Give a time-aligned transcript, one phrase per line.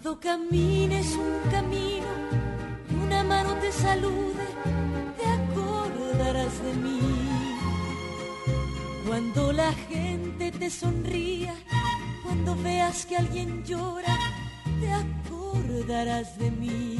[0.00, 2.06] Cuando camines un camino
[3.02, 4.46] una mano te salude,
[5.18, 7.00] te acordarás de mí.
[9.08, 11.52] Cuando la gente te sonría,
[12.22, 14.16] cuando veas que alguien llora,
[14.80, 16.96] te acordarás de mí.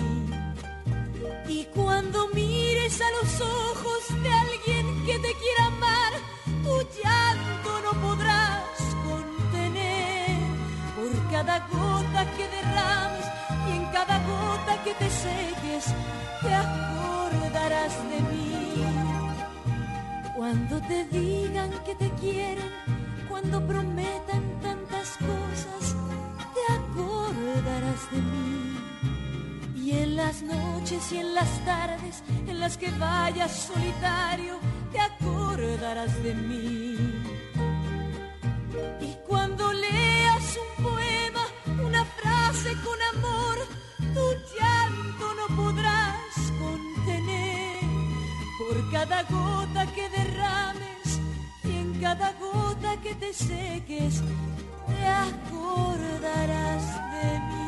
[1.49, 6.13] Y cuando mires a los ojos de alguien que te quiera amar,
[6.65, 8.28] tu llanto no podrás
[11.39, 13.27] cada gota que derrames
[13.69, 15.85] y en cada gota que te seques,
[16.43, 18.85] te acordarás de mí.
[20.37, 22.73] Cuando te digan que te quieren,
[23.29, 25.83] cuando prometan tantas cosas,
[26.57, 28.77] te acordarás de mí.
[29.77, 34.59] Y en las noches y en las tardes en las que vayas solitario,
[34.91, 36.97] te acordarás de mí.
[39.01, 41.08] Y cuando leas un poema,
[42.85, 43.59] con amor,
[44.15, 47.79] tu llanto no podrás contener.
[48.59, 51.21] Por cada gota que derrames
[51.65, 54.23] y en cada gota que te seques,
[54.87, 57.68] te acordarás de mí.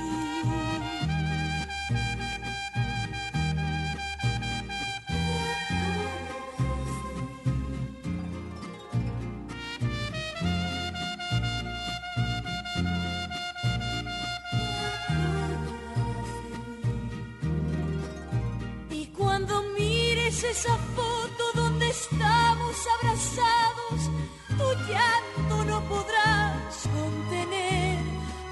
[20.45, 24.11] Esa foto donde estamos abrazados,
[24.49, 27.99] tu llanto no podrás contener.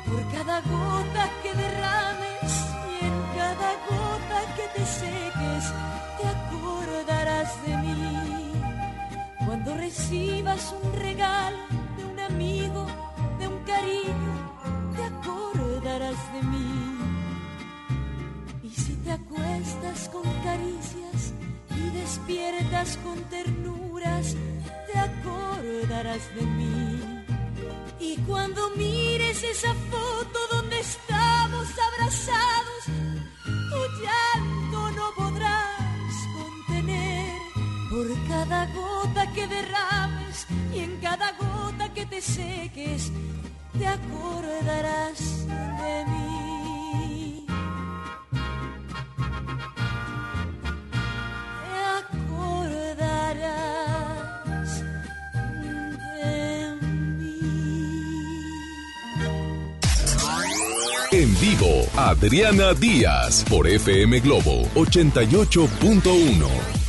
[0.04, 2.52] Por cada gota que derrames
[2.92, 5.72] y en cada gota que te seques,
[6.18, 8.52] te acordarás de mí.
[9.46, 11.58] Cuando recibas un regalo
[11.96, 12.86] de un amigo,
[13.38, 14.34] de un cariño,
[14.94, 16.98] te acordarás de mí.
[18.62, 21.32] Y si te acuestas con caricias
[21.78, 24.34] y despiertas con ternuras,
[24.86, 27.00] te acordarás de mí.
[28.00, 32.84] Y cuando mires esa foto donde estamos abrazados,
[33.44, 37.34] tu llanto no podrás contener.
[37.90, 43.12] Por cada gota que derrames y en cada gota que te seques,
[43.78, 46.47] te acordarás de mí.
[61.10, 66.87] En vivo, Adriana Díaz por FM Globo 88.1.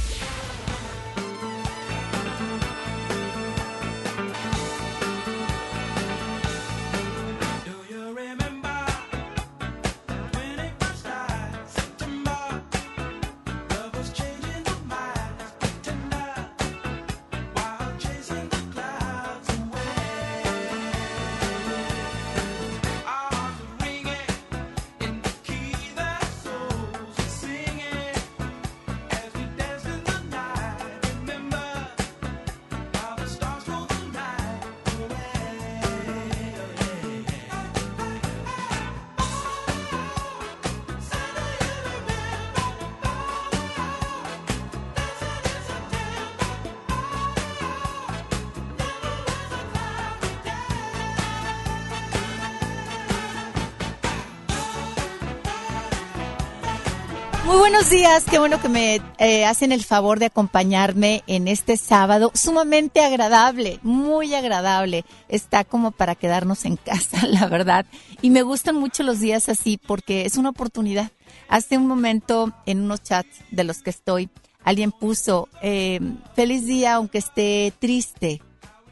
[57.80, 62.30] buenos días, qué bueno que me eh, hacen el favor de acompañarme en este sábado
[62.34, 65.06] sumamente agradable, muy agradable.
[65.30, 67.86] Está como para quedarnos en casa, la verdad.
[68.22, 71.10] Y me gustan mucho los días así porque es una oportunidad.
[71.48, 74.30] Hace un momento en unos chats de los que estoy,
[74.66, 76.02] alguien puso, eh,
[76.36, 78.42] feliz día aunque esté triste.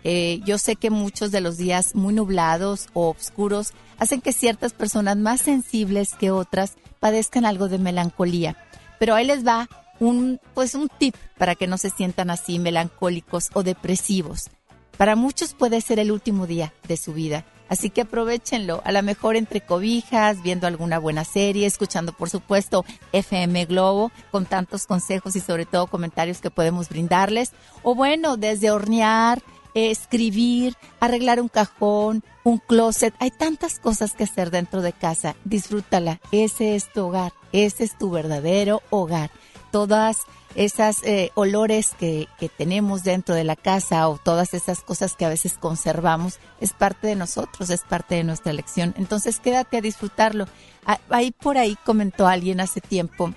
[0.06, 4.72] Eh, yo sé que muchos de los días muy nublados o oscuros hacen que ciertas
[4.72, 8.56] personas más sensibles que otras padezcan algo de melancolía.
[9.00, 9.68] Pero ahí les va
[10.00, 14.50] un, pues un tip para que no se sientan así melancólicos o depresivos.
[14.98, 19.04] Para muchos puede ser el último día de su vida, así que aprovechenlo, a lo
[19.04, 25.36] mejor entre cobijas, viendo alguna buena serie, escuchando por supuesto FM Globo con tantos consejos
[25.36, 27.52] y sobre todo comentarios que podemos brindarles,
[27.84, 29.44] o bueno, desde hornear,
[29.77, 36.19] escribir, arreglar un cajón, un closet, hay tantas cosas que hacer dentro de casa, disfrútala,
[36.31, 39.29] ese es tu hogar, ese es tu verdadero hogar.
[39.71, 40.21] Todas
[40.56, 45.25] esas eh, olores que, que, tenemos dentro de la casa o todas esas cosas que
[45.25, 48.95] a veces conservamos es parte de nosotros, es parte de nuestra elección.
[48.97, 50.47] Entonces quédate a disfrutarlo.
[51.09, 53.33] Ahí por ahí comentó alguien hace tiempo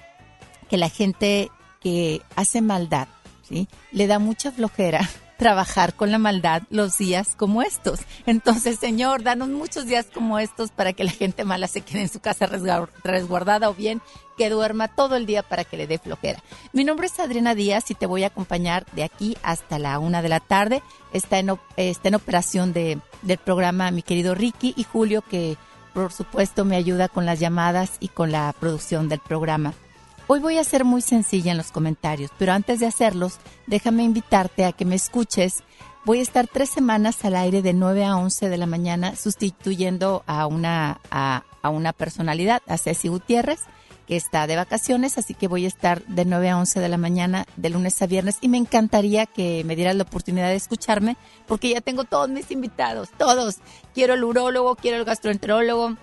[0.70, 1.50] que la gente
[1.80, 3.08] que hace maldad,
[3.42, 3.68] ¿sí?
[3.90, 5.10] Le da mucha flojera
[5.40, 8.00] trabajar con la maldad los días como estos.
[8.26, 12.10] Entonces, Señor, danos muchos días como estos para que la gente mala se quede en
[12.10, 12.46] su casa
[13.02, 14.02] resguardada o bien
[14.36, 16.42] que duerma todo el día para que le dé flojera.
[16.74, 20.20] Mi nombre es Adriana Díaz y te voy a acompañar de aquí hasta la una
[20.20, 20.82] de la tarde.
[21.14, 25.56] Está en, está en operación de, del programa mi querido Ricky y Julio, que
[25.94, 29.72] por supuesto me ayuda con las llamadas y con la producción del programa.
[30.32, 34.64] Hoy voy a ser muy sencilla en los comentarios, pero antes de hacerlos, déjame invitarte
[34.64, 35.64] a que me escuches.
[36.04, 40.22] Voy a estar tres semanas al aire de 9 a 11 de la mañana sustituyendo
[40.28, 43.58] a una, a, una personalidad, a Ceci Gutiérrez,
[44.06, 46.96] que está de vacaciones, así que voy a estar de 9 a 11 de la
[46.96, 51.16] mañana, de lunes a viernes, y me encantaría que me dieras la oportunidad de escucharme,
[51.48, 53.56] porque ya tengo todos mis invitados, todos.
[53.94, 55.96] Quiero el urólogo, quiero el gastroenterólogo,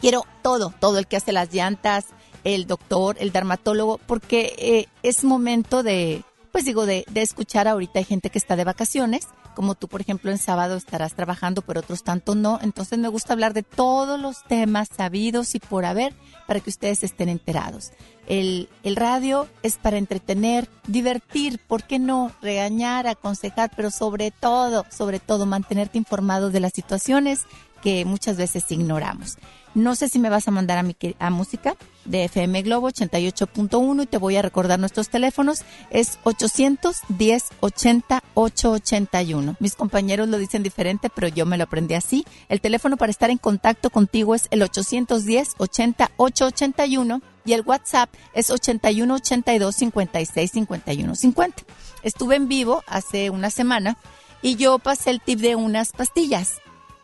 [0.00, 2.06] quiero todo, todo el que hace las llantas,
[2.44, 7.98] el doctor, el dermatólogo, porque eh, es momento de, pues digo, de, de escuchar ahorita
[7.98, 11.80] hay gente que está de vacaciones, como tú, por ejemplo, en sábado estarás trabajando, pero
[11.80, 12.58] otros tanto no.
[12.62, 16.14] Entonces me gusta hablar de todos los temas sabidos y por haber
[16.46, 17.92] para que ustedes estén enterados.
[18.26, 22.32] El, el radio es para entretener, divertir, ¿por qué no?
[22.40, 27.40] Regañar, aconsejar, pero sobre todo, sobre todo, mantenerte informado de las situaciones
[27.82, 29.36] que muchas veces ignoramos.
[29.74, 34.02] No sé si me vas a mandar a, mi, a música de FM Globo 88.1
[34.02, 35.62] y te voy a recordar nuestros teléfonos.
[35.90, 39.56] Es 810 80 881.
[39.60, 42.26] Mis compañeros lo dicen diferente, pero yo me lo aprendí así.
[42.50, 48.10] El teléfono para estar en contacto contigo es el 810 80 881 y el WhatsApp
[48.34, 51.62] es 81 82 56 51 50.
[52.02, 53.96] Estuve en vivo hace una semana
[54.42, 56.61] y yo pasé el tip de unas pastillas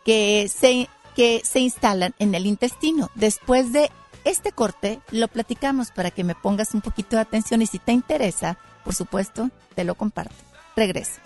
[0.09, 3.11] que se que se instalan en el intestino.
[3.13, 3.91] Después de
[4.23, 7.91] este corte lo platicamos para que me pongas un poquito de atención y si te
[7.91, 10.33] interesa, por supuesto, te lo comparto.
[10.75, 11.21] Regreso.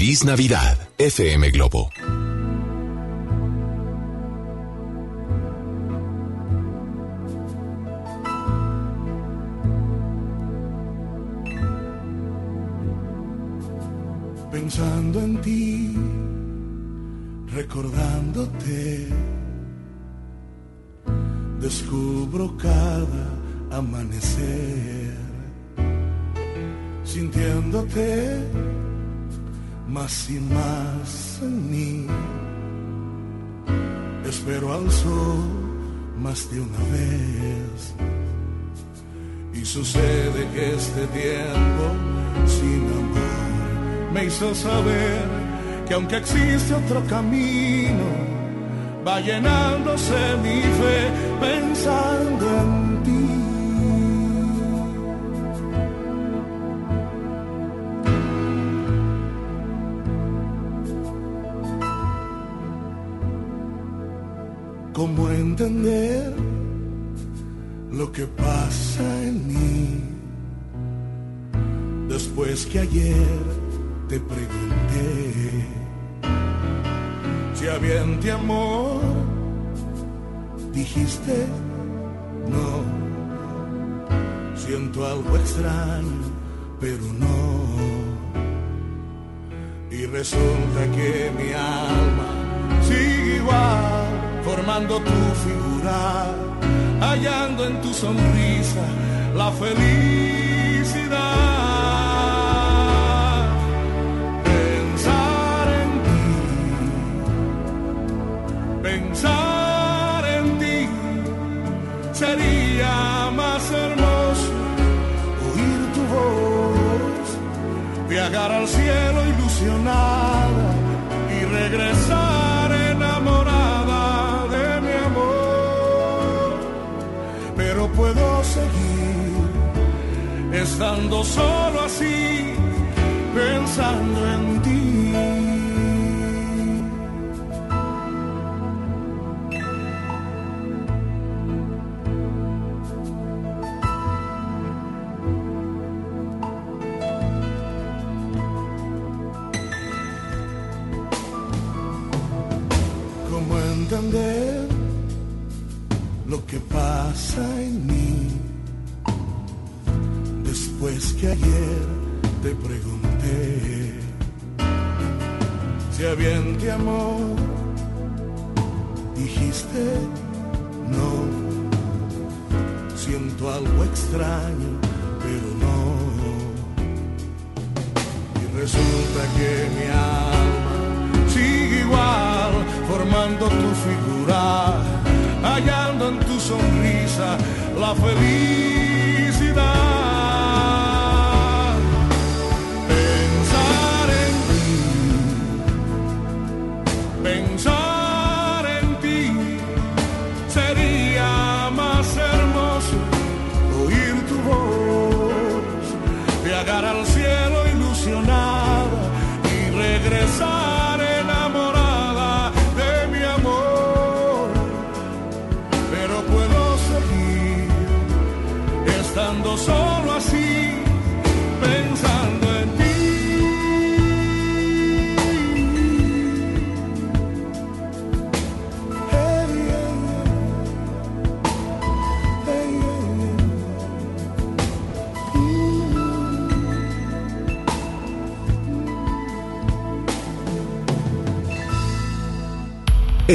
[0.00, 1.90] Feliz Navidad, FM Globo.
[49.22, 49.49] Va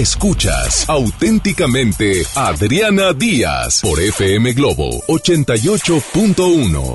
[0.06, 6.94] Escuchas auténticamente Adriana Díaz por FM Globo 88.1.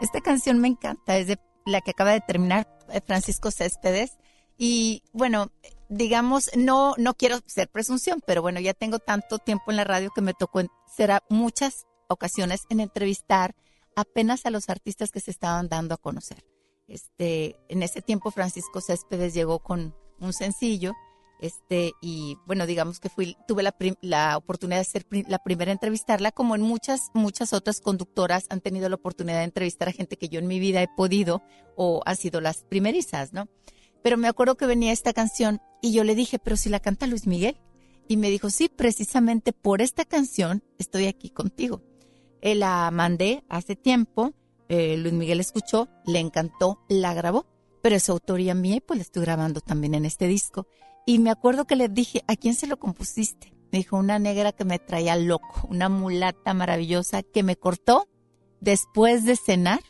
[0.00, 4.18] Esta canción me encanta, es de la que acaba de terminar eh, Francisco Céspedes.
[4.58, 5.52] Y bueno,
[5.88, 10.10] digamos, no, no quiero ser presunción, pero bueno, ya tengo tanto tiempo en la radio
[10.12, 10.62] que me tocó
[10.96, 13.54] será muchas ocasiones en entrevistar
[13.94, 16.44] apenas a los artistas que se estaban dando a conocer.
[16.88, 20.92] Este, en ese tiempo Francisco Céspedes llegó con un sencillo,
[21.40, 25.74] este, y bueno, digamos que fui, tuve la, la oportunidad de ser la primera a
[25.74, 30.16] entrevistarla, como en muchas, muchas otras conductoras han tenido la oportunidad de entrevistar a gente
[30.16, 31.42] que yo en mi vida he podido
[31.76, 33.48] o han sido las primerizas, ¿no?
[34.02, 37.06] Pero me acuerdo que venía esta canción y yo le dije, pero si la canta
[37.06, 37.60] Luis Miguel.
[38.06, 41.82] Y me dijo, sí, precisamente por esta canción estoy aquí contigo.
[42.42, 44.34] Eh, la mandé hace tiempo,
[44.68, 47.46] eh, Luis Miguel escuchó, le encantó, la grabó.
[47.82, 50.66] pero es autoría mía y pues la estoy grabando también en este disco.
[51.06, 53.52] Y me acuerdo que le dije, ¿a quién se lo compusiste?
[53.70, 58.08] Me dijo, una negra que me traía loco, una mulata maravillosa que me cortó
[58.60, 59.80] después de cenar.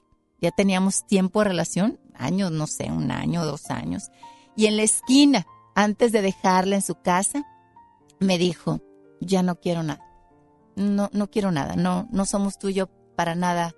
[0.40, 4.10] Ya teníamos tiempo de relación, años, no sé, un año, dos años.
[4.56, 7.44] Y en la esquina, antes de dejarla en su casa,
[8.18, 8.80] me dijo,
[9.20, 10.04] ya no quiero nada.
[10.76, 11.76] No, no quiero nada.
[11.76, 13.74] No, no somos tú y yo para nada.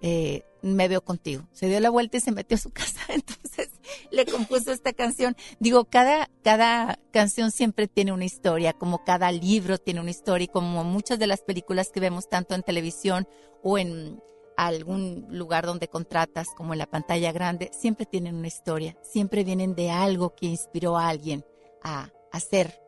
[0.00, 1.44] Eh, me veo contigo.
[1.52, 3.00] Se dio la vuelta y se metió a su casa.
[3.08, 3.70] Entonces
[4.10, 5.36] le compuso esta canción.
[5.58, 10.48] Digo, cada, cada canción siempre tiene una historia, como cada libro tiene una historia y
[10.48, 13.28] como muchas de las películas que vemos tanto en televisión
[13.62, 14.20] o en
[14.56, 18.96] algún lugar donde contratas, como en la pantalla grande, siempre tienen una historia.
[19.02, 21.44] Siempre vienen de algo que inspiró a alguien
[21.82, 22.80] a hacer,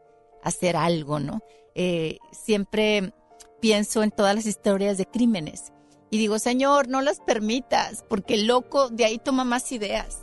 [0.43, 1.43] hacer algo, ¿no?
[1.75, 3.13] Eh, siempre
[3.61, 5.74] pienso en todas las historias de crímenes
[6.15, 10.23] y digo, Señor, no las permitas, porque el loco de ahí toma más ideas.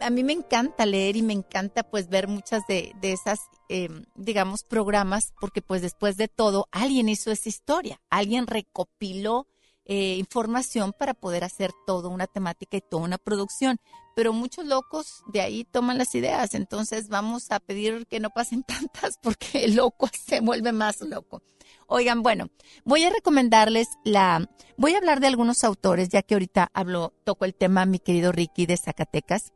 [0.00, 4.62] A mí me encanta leer y me encanta pues ver muchas de, esas, em, digamos,
[4.62, 9.48] programas, porque pues después de todo, alguien hizo esa historia, alguien recopiló
[9.84, 13.78] eh, información para poder hacer toda una temática y toda una producción.
[14.14, 18.62] Pero muchos locos de ahí toman las ideas, entonces vamos a pedir que no pasen
[18.62, 21.42] tantas porque el loco se vuelve más loco.
[21.94, 22.48] Oigan, bueno,
[22.86, 27.44] voy a recomendarles la, voy a hablar de algunos autores, ya que ahorita hablo, toco
[27.44, 29.52] el tema, mi querido Ricky de Zacatecas.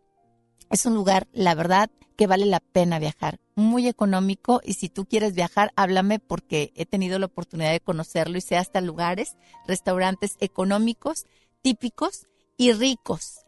[0.68, 5.06] Es un lugar, la verdad, que vale la pena viajar, muy económico y si tú
[5.06, 10.36] quieres viajar, háblame porque he tenido la oportunidad de conocerlo y sé hasta lugares, restaurantes
[10.40, 11.24] económicos,
[11.62, 12.26] típicos
[12.58, 13.46] y ricos,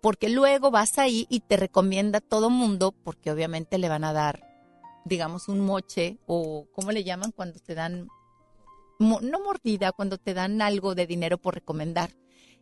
[0.00, 4.46] porque luego vas ahí y te recomienda todo mundo porque obviamente le van a dar,
[5.04, 8.08] digamos, un moche o, ¿cómo le llaman cuando te dan
[9.00, 12.10] no mordida, cuando te dan algo de dinero por recomendar.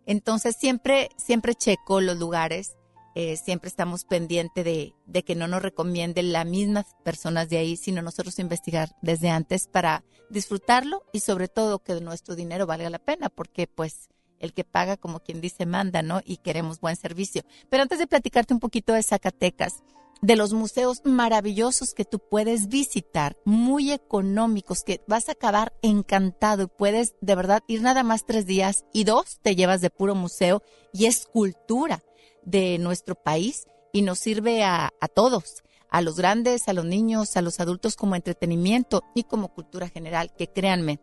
[0.07, 2.77] Entonces siempre, siempre checo los lugares,
[3.14, 7.77] eh, siempre estamos pendientes de, de, que no nos recomienden las mismas personas de ahí,
[7.77, 13.01] sino nosotros investigar desde antes para disfrutarlo y sobre todo que nuestro dinero valga la
[13.01, 16.20] pena, porque pues el que paga, como quien dice, manda, ¿no?
[16.24, 17.42] Y queremos buen servicio.
[17.68, 19.83] Pero antes de platicarte un poquito de Zacatecas,
[20.20, 26.64] de los museos maravillosos que tú puedes visitar, muy económicos, que vas a acabar encantado
[26.64, 30.14] y puedes de verdad ir nada más tres días y dos te llevas de puro
[30.14, 32.02] museo y es cultura
[32.42, 37.37] de nuestro país y nos sirve a, a todos, a los grandes, a los niños,
[37.37, 41.00] a los adultos como entretenimiento y como cultura general, que créanme,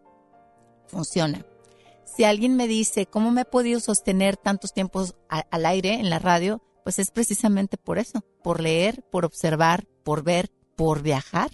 [0.88, 1.46] funciona.
[2.06, 6.20] Si alguien me dice cómo me he podido sostener tantos tiempos al aire en la
[6.20, 11.50] radio, pues es precisamente por eso, por leer, por observar, por ver, por viajar,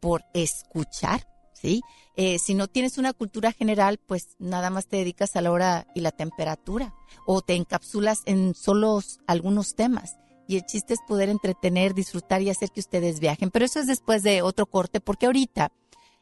[0.00, 1.82] por escuchar, ¿sí?
[2.16, 5.86] Eh, si no tienes una cultura general, pues nada más te dedicas a la hora
[5.94, 6.94] y la temperatura
[7.26, 10.16] o te encapsulas en solos algunos temas.
[10.48, 13.50] Y el chiste es poder entretener, disfrutar y hacer que ustedes viajen.
[13.50, 15.70] Pero eso es después de otro corte, porque ahorita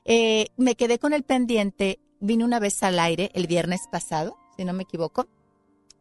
[0.04, 4.64] eh, me quedé con el pendiente, vine una vez al aire el viernes pasado, si
[4.64, 5.28] no me equivoco,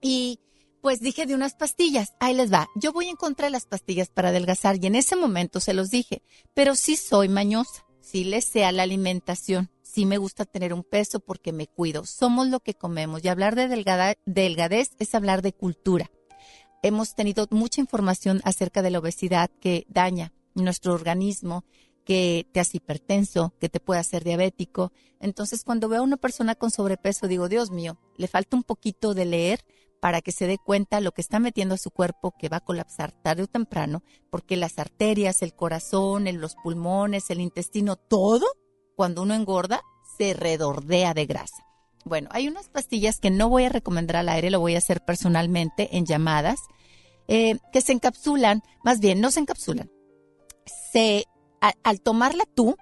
[0.01, 0.39] y
[0.81, 4.09] pues dije de unas pastillas, ahí les va, yo voy en contra de las pastillas
[4.09, 6.21] para adelgazar y en ese momento se los dije,
[6.53, 10.83] pero sí soy mañosa, sí le sé a la alimentación, sí me gusta tener un
[10.83, 13.67] peso porque me cuido, somos lo que comemos y hablar de
[14.25, 16.09] delgadez es hablar de cultura.
[16.81, 21.65] Hemos tenido mucha información acerca de la obesidad que daña nuestro organismo,
[22.05, 24.91] que te hace hipertenso, que te puede hacer diabético.
[25.19, 29.13] Entonces, cuando veo a una persona con sobrepeso, digo, Dios mío, le falta un poquito
[29.13, 29.65] de leer
[29.99, 32.63] para que se dé cuenta lo que está metiendo a su cuerpo que va a
[32.63, 38.45] colapsar tarde o temprano, porque las arterias, el corazón, los pulmones, el intestino, todo,
[38.95, 39.81] cuando uno engorda,
[40.17, 41.65] se redordea de grasa.
[42.05, 45.03] Bueno, hay unas pastillas que no voy a recomendar al aire, lo voy a hacer
[45.03, 46.59] personalmente en llamadas,
[47.27, 49.91] eh, que se encapsulan, más bien no se encapsulan,
[50.91, 51.25] se,
[51.83, 52.75] al tomarla tú,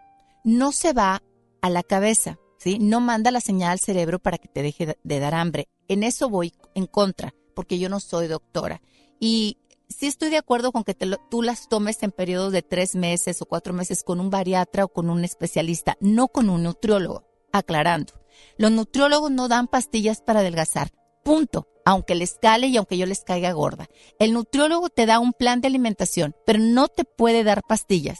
[0.43, 1.21] no se va
[1.61, 2.37] a la cabeza,
[2.79, 5.69] No manda la señal al cerebro para que te deje de dar hambre.
[5.87, 8.81] En eso voy en contra, porque yo no soy doctora.
[9.19, 13.41] Y sí estoy de acuerdo con que tú las tomes en periodos de tres meses
[13.41, 18.13] o cuatro meses con un bariatra o con un especialista, no con un nutriólogo, aclarando.
[18.57, 20.91] Los nutriólogos no dan pastillas para adelgazar,
[21.23, 23.87] punto, aunque les cale y aunque yo les caiga gorda.
[24.19, 28.19] El nutriólogo te da un plan de alimentación, pero no te puede dar pastillas.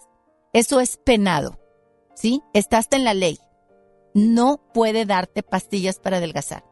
[0.54, 1.60] Eso es penado,
[2.16, 2.42] ¿sí?
[2.54, 3.40] Estás en la ley
[4.14, 6.64] no puede darte pastillas para adelgazar.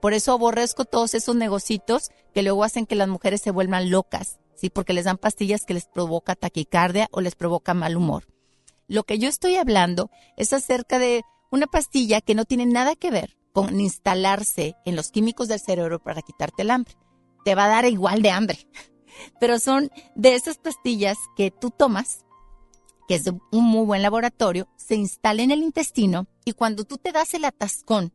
[0.00, 4.38] Por eso aborrezco todos esos negocitos que luego hacen que las mujeres se vuelvan locas,
[4.54, 4.70] ¿sí?
[4.70, 8.26] Porque les dan pastillas que les provoca taquicardia o les provoca mal humor.
[8.88, 13.10] Lo que yo estoy hablando es acerca de una pastilla que no tiene nada que
[13.10, 16.94] ver con instalarse en los químicos del cerebro para quitarte el hambre.
[17.44, 18.58] Te va a dar igual de hambre.
[19.40, 22.24] pero son de esas pastillas que tú tomas,
[23.14, 27.34] es un muy buen laboratorio, se instala en el intestino y cuando tú te das
[27.34, 28.12] el atascón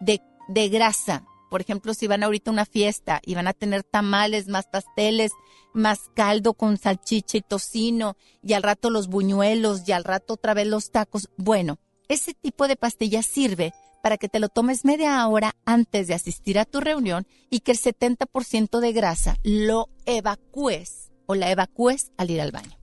[0.00, 3.82] de, de grasa, por ejemplo, si van ahorita a una fiesta y van a tener
[3.82, 5.32] tamales, más pasteles,
[5.74, 10.54] más caldo con salchicha y tocino, y al rato los buñuelos, y al rato otra
[10.54, 11.28] vez los tacos.
[11.36, 11.78] Bueno,
[12.08, 16.58] ese tipo de pastilla sirve para que te lo tomes media hora antes de asistir
[16.58, 22.30] a tu reunión y que el 70% de grasa lo evacúes o la evacúes al
[22.30, 22.79] ir al baño.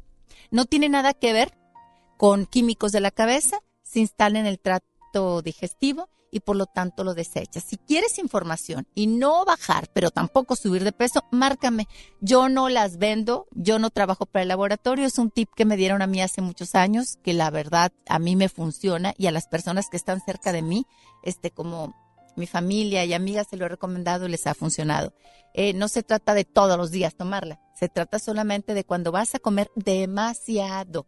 [0.51, 1.57] No tiene nada que ver
[2.17, 7.03] con químicos de la cabeza, se instala en el trato digestivo y por lo tanto
[7.03, 7.63] lo desechas.
[7.63, 11.87] Si quieres información y no bajar, pero tampoco subir de peso, márcame.
[12.19, 15.77] Yo no las vendo, yo no trabajo para el laboratorio, es un tip que me
[15.77, 19.31] dieron a mí hace muchos años, que la verdad a mí me funciona y a
[19.31, 20.85] las personas que están cerca de mí,
[21.23, 21.95] este como
[22.37, 25.13] mi familia y amigas se lo he recomendado y les ha funcionado.
[25.53, 29.35] Eh, no se trata de todos los días tomarla, se trata solamente de cuando vas
[29.35, 31.07] a comer demasiado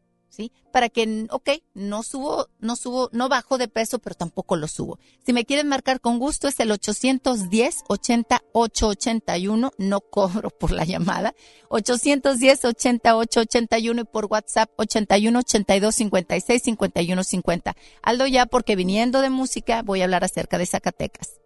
[0.72, 5.00] Para que, ok, no subo, no subo, no bajo de peso, pero tampoco lo subo.
[5.26, 11.34] Si me quieren marcar con gusto es el 810 8881 no cobro por la llamada,
[11.70, 17.76] 810 8881 y por WhatsApp 81 82 56 51 50.
[18.04, 21.39] Aldo ya porque viniendo de música voy a hablar acerca de Zacatecas.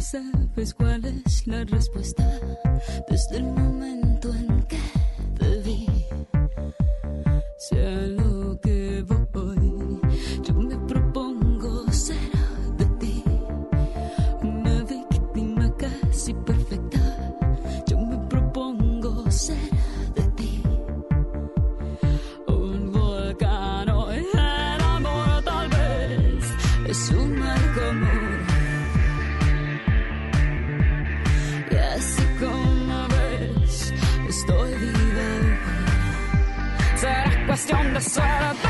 [0.00, 2.24] Sabes cuál es la respuesta.
[3.08, 3.99] Desde el momento
[38.00, 38.69] cuestión de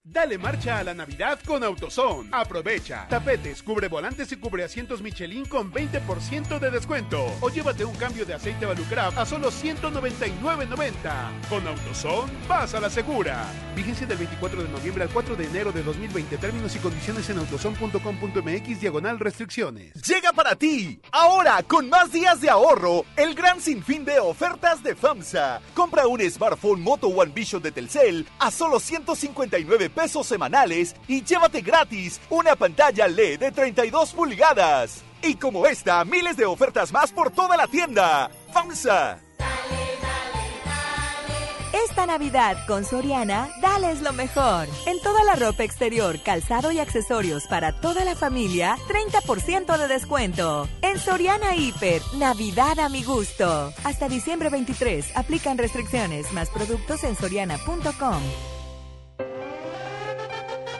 [0.11, 2.27] Dale marcha a la Navidad con AutoZone.
[2.33, 3.07] Aprovecha.
[3.07, 7.33] Tapetes, cubre volantes y cubre asientos Michelin con 20% de descuento.
[7.39, 11.47] O llévate un cambio de aceite Valucraft a solo 199.90.
[11.47, 13.45] Con AutoZone, vas a la segura.
[13.73, 16.37] Vigencia del 24 de noviembre al 4 de enero de 2020.
[16.37, 19.93] Términos y condiciones en autozone.com.mx diagonal restricciones.
[19.93, 24.93] Llega para ti, ahora con más días de ahorro, el gran sinfín de ofertas de
[24.93, 25.61] FAMSA.
[25.73, 31.61] Compra un smartphone Moto One Vision de Telcel a solo 159 pesos semanales y llévate
[31.61, 35.03] gratis una pantalla LED de 32 pulgadas.
[35.21, 38.31] Y como esta, miles de ofertas más por toda la tienda.
[38.51, 39.19] FAMSA.
[41.73, 44.67] Esta Navidad con Soriana, dales lo mejor.
[44.85, 50.67] En toda la ropa exterior, calzado y accesorios para toda la familia, 30% de descuento.
[50.81, 53.73] En Soriana Hiper, Navidad a mi gusto.
[53.85, 58.21] Hasta diciembre 23, aplican restricciones, más productos en soriana.com.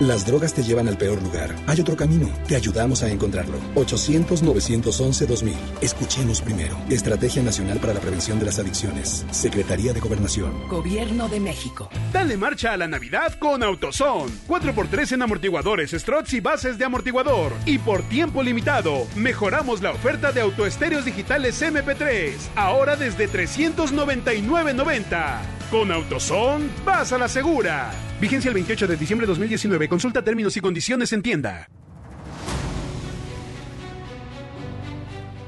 [0.00, 1.54] Las drogas te llevan al peor lugar.
[1.66, 2.28] Hay otro camino.
[2.46, 3.58] Te ayudamos a encontrarlo.
[3.76, 5.54] 800-911-2000.
[5.80, 6.76] Escuchemos primero.
[6.90, 9.24] Estrategia Nacional para la Prevención de las Adicciones.
[9.30, 10.68] Secretaría de Gobernación.
[10.68, 11.88] Gobierno de México.
[12.12, 14.30] Dale marcha a la Navidad con AutoZone.
[14.46, 17.52] 4x3 en amortiguadores, struts y bases de amortiguador.
[17.64, 22.34] Y por tiempo limitado, mejoramos la oferta de autoestéreos digitales MP3.
[22.54, 25.38] Ahora desde 399.90.
[25.70, 27.92] Con AutoZone, vas a la segura.
[28.20, 29.88] Vigencia el 28 de diciembre de 2019.
[29.90, 31.68] Consulta términos y condiciones en tienda.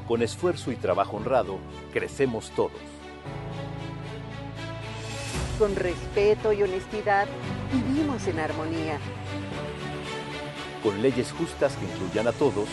[0.07, 1.59] Con esfuerzo y trabajo honrado,
[1.95, 2.73] crecemos todos.
[5.59, 7.27] Con respeto y honestidad,
[7.73, 8.99] vivimos en armonía.
[10.83, 12.69] Con leyes justas que incluyan a todos,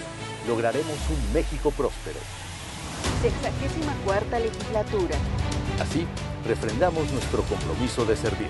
[0.45, 2.19] lograremos un México próspero.
[3.21, 5.15] Sexagésima cuarta legislatura.
[5.79, 6.05] Así,
[6.45, 8.49] refrendamos nuestro compromiso de servir.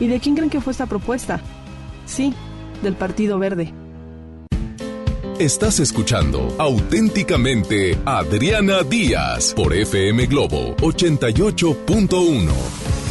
[0.00, 1.40] ¿Y de quién creen que fue esta propuesta?
[2.06, 2.32] Sí,
[2.82, 3.72] del Partido Verde.
[5.38, 13.07] Estás escuchando auténticamente Adriana Díaz por FM Globo 88.1.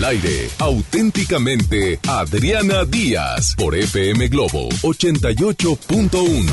[0.00, 6.50] Al aire, auténticamente Adriana Díaz por FM Globo 88.1.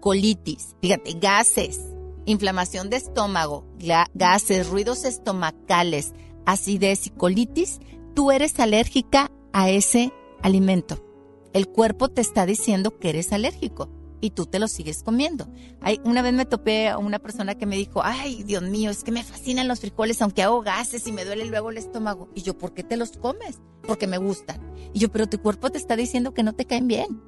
[0.00, 1.80] colitis, fíjate, gases,
[2.26, 3.66] inflamación de estómago,
[4.14, 6.12] gases, ruidos estomacales,
[6.46, 7.80] acidez y colitis,
[8.14, 11.02] tú eres alérgica a ese alimento.
[11.52, 13.88] El cuerpo te está diciendo que eres alérgico
[14.24, 15.46] y tú te lo sigues comiendo.
[15.82, 19.04] Hay, una vez me topé a una persona que me dijo, ay, Dios mío, es
[19.04, 22.30] que me fascinan los frijoles, aunque hago gases y me duele luego el estómago.
[22.34, 23.60] Y yo, ¿por qué te los comes?
[23.86, 24.62] Porque me gustan.
[24.94, 27.20] Y yo, pero tu cuerpo te está diciendo que no te caen bien.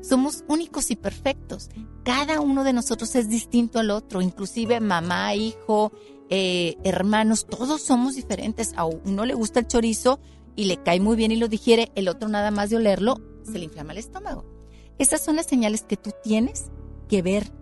[0.00, 1.70] Somos únicos y perfectos.
[2.04, 5.90] Cada uno de nosotros es distinto al otro, inclusive mamá, hijo,
[6.30, 8.74] eh, hermanos, todos somos diferentes.
[8.76, 10.20] A uno le gusta el chorizo
[10.54, 13.58] y le cae muy bien y lo digiere, el otro nada más de olerlo se
[13.58, 14.57] le inflama el estómago.
[14.98, 16.70] Esas son las señales que tú tienes
[17.08, 17.52] que ver.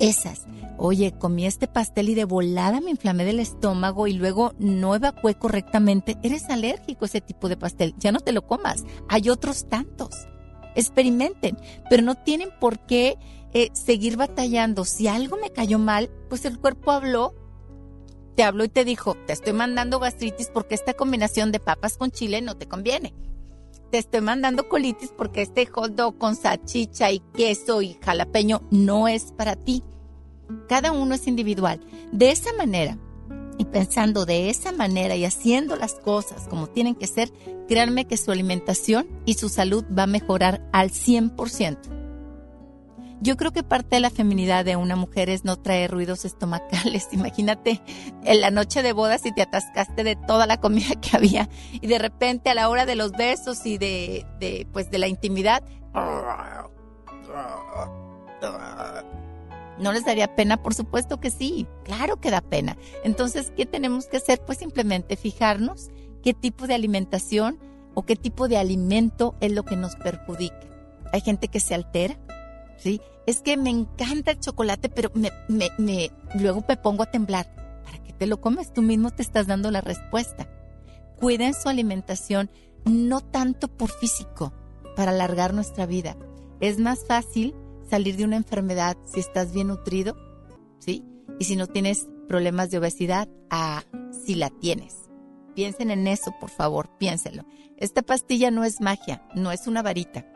[0.00, 0.46] Esas.
[0.76, 5.36] Oye, comí este pastel y de volada me inflamé del estómago y luego no evacué
[5.36, 6.16] correctamente.
[6.22, 7.94] Eres alérgico a ese tipo de pastel.
[7.98, 8.82] Ya no te lo comas.
[9.08, 10.26] Hay otros tantos.
[10.74, 11.56] Experimenten,
[11.88, 13.16] pero no tienen por qué
[13.52, 14.84] eh, seguir batallando.
[14.84, 17.32] Si algo me cayó mal, pues el cuerpo habló.
[18.34, 22.10] Te habló y te dijo, te estoy mandando gastritis porque esta combinación de papas con
[22.10, 23.14] chile no te conviene
[23.94, 29.26] te estoy mandando colitis porque este hot con salchicha y queso y jalapeño no es
[29.30, 29.84] para ti.
[30.68, 31.78] Cada uno es individual.
[32.10, 32.98] De esa manera,
[33.56, 37.30] y pensando de esa manera y haciendo las cosas como tienen que ser,
[37.68, 42.03] créanme que su alimentación y su salud va a mejorar al 100%.
[43.24, 47.08] Yo creo que parte de la feminidad de una mujer es no traer ruidos estomacales.
[47.12, 47.80] Imagínate
[48.22, 51.86] en la noche de bodas y te atascaste de toda la comida que había y
[51.86, 55.62] de repente a la hora de los besos y de, pues de la intimidad
[59.78, 60.62] ¿No les daría pena?
[60.62, 62.76] Por supuesto que sí, claro que da pena.
[63.04, 64.40] Entonces, ¿qué tenemos que hacer?
[64.44, 65.88] Pues simplemente fijarnos
[66.22, 67.58] qué tipo de alimentación
[67.94, 70.60] o qué tipo de alimento es lo que nos perjudica.
[71.10, 72.18] Hay gente que se altera,
[72.76, 73.00] ¿sí?
[73.26, 75.30] Es que me encanta el chocolate, pero me,
[76.38, 77.46] luego me pongo a temblar.
[77.84, 78.72] ¿Para qué te lo comes?
[78.72, 80.48] Tú mismo te estás dando la respuesta.
[81.16, 82.50] Cuiden su alimentación,
[82.84, 84.52] no tanto por físico,
[84.94, 86.16] para alargar nuestra vida.
[86.60, 87.54] Es más fácil
[87.88, 90.16] salir de una enfermedad si estás bien nutrido,
[90.78, 91.04] ¿sí?
[91.38, 93.84] Y si no tienes problemas de obesidad, a
[94.24, 95.08] si la tienes.
[95.54, 97.44] Piensen en eso, por favor, piénsenlo.
[97.76, 100.26] Esta pastilla no es magia, no es una varita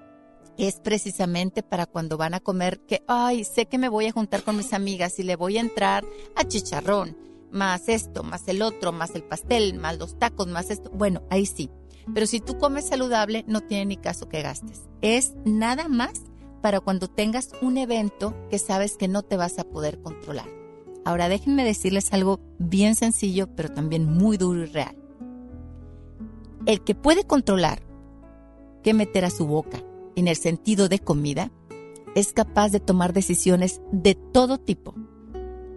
[0.66, 4.42] es precisamente para cuando van a comer que, ay, sé que me voy a juntar
[4.42, 6.04] con mis amigas y le voy a entrar
[6.34, 7.16] a chicharrón,
[7.52, 10.90] más esto, más el otro, más el pastel, más los tacos, más esto.
[10.90, 11.70] Bueno, ahí sí.
[12.12, 14.82] Pero si tú comes saludable, no tiene ni caso que gastes.
[15.00, 16.22] Es nada más
[16.60, 20.48] para cuando tengas un evento que sabes que no te vas a poder controlar.
[21.04, 24.96] Ahora déjenme decirles algo bien sencillo, pero también muy duro y real.
[26.66, 27.82] El que puede controlar
[28.82, 29.82] qué meter a su boca,
[30.18, 31.50] en el sentido de comida,
[32.14, 34.94] es capaz de tomar decisiones de todo tipo.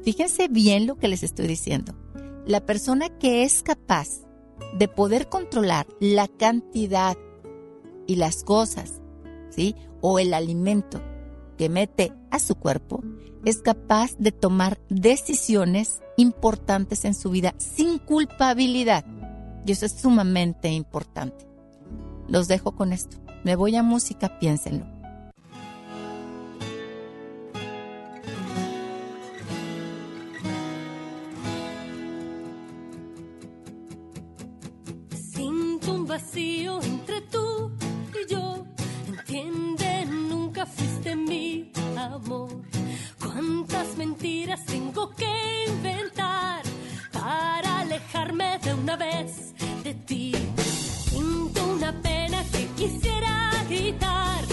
[0.04, 1.94] Fíjense bien lo que les estoy diciendo.
[2.46, 4.08] La persona que es capaz
[4.78, 7.18] de poder controlar la cantidad
[8.08, 9.02] y las cosas,
[9.50, 9.76] ¿sí?
[10.02, 11.02] O el alimento
[11.58, 13.04] que mete a su cuerpo,
[13.46, 19.06] es capaz de tomar decisiones importantes en su vida sin culpabilidad.
[19.66, 21.48] Y eso es sumamente importante.
[22.28, 23.18] Los dejo con esto.
[23.44, 24.86] Me voy a música, piénsenlo.
[35.34, 37.72] Siento un vacío entre tú
[38.14, 38.64] y yo.
[39.08, 42.62] Entiende, nunca fuiste mi amor.
[43.20, 46.62] Cuántas mentiras tengo que inventar
[47.12, 50.32] para alejarme de una vez de ti.
[51.14, 51.18] Mm,
[51.52, 54.51] Siento una pena que quisiera gritar.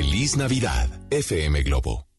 [0.00, 2.09] Feliz Navidad, FM Globo.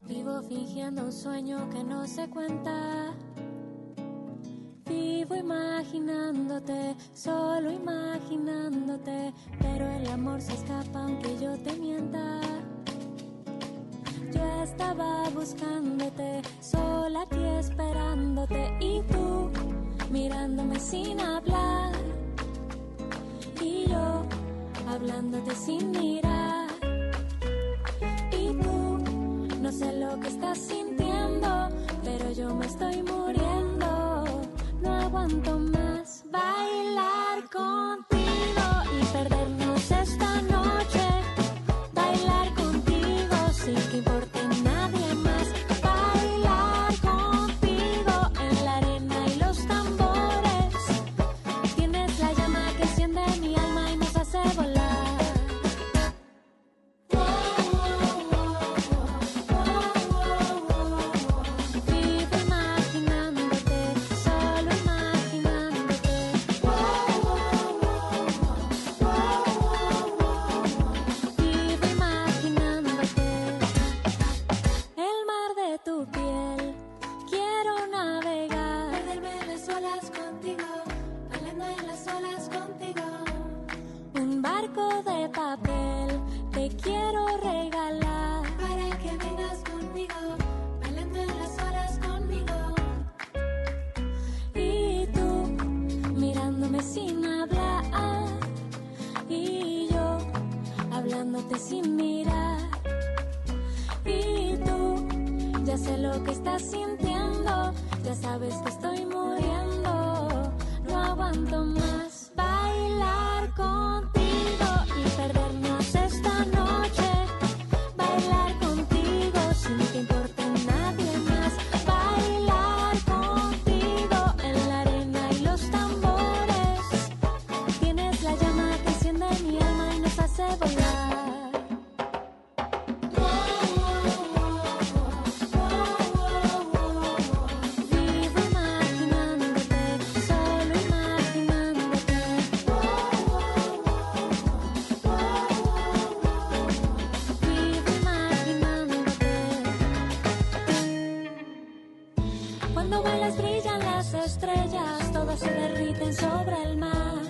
[152.92, 157.22] Cuando vuelas brillan las estrellas, todas se derriten sobre el mar,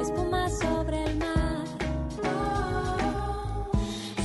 [0.00, 1.64] espuma sobre el mar.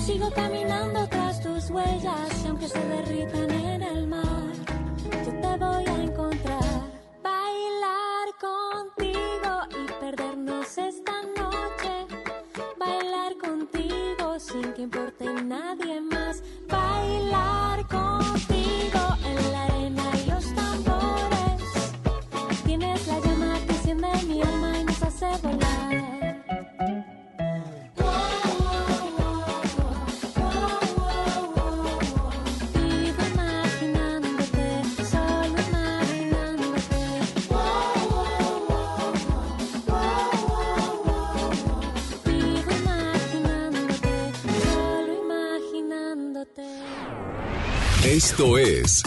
[0.05, 3.90] Sigo caminando tras tus huellas, y aunque se derritan en el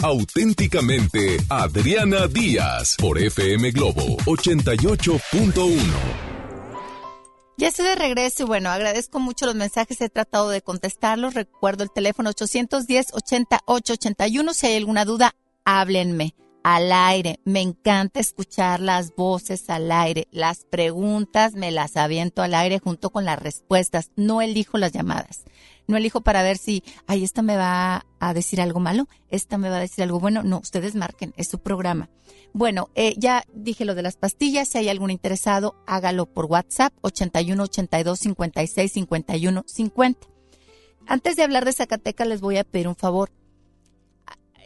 [0.05, 5.81] auténticamente Adriana Díaz por FM Globo 88.1.
[7.57, 11.33] Ya estoy de regreso y bueno, agradezco mucho los mensajes, he tratado de contestarlos.
[11.33, 14.53] Recuerdo el teléfono 810-8881.
[14.53, 15.33] Si hay alguna duda,
[15.63, 17.39] háblenme al aire.
[17.43, 20.27] Me encanta escuchar las voces al aire.
[20.29, 24.11] Las preguntas me las aviento al aire junto con las respuestas.
[24.15, 25.45] No elijo las llamadas.
[25.87, 29.69] No elijo para ver si, ay, esta me va a decir algo malo, esta me
[29.69, 30.43] va a decir algo bueno.
[30.43, 32.09] No, ustedes marquen, es su programa.
[32.53, 34.69] Bueno, eh, ya dije lo de las pastillas.
[34.69, 40.27] Si hay algún interesado, hágalo por WhatsApp 81 82 56 51 50.
[41.05, 43.29] Antes de hablar de Zacatecas, les voy a pedir un favor.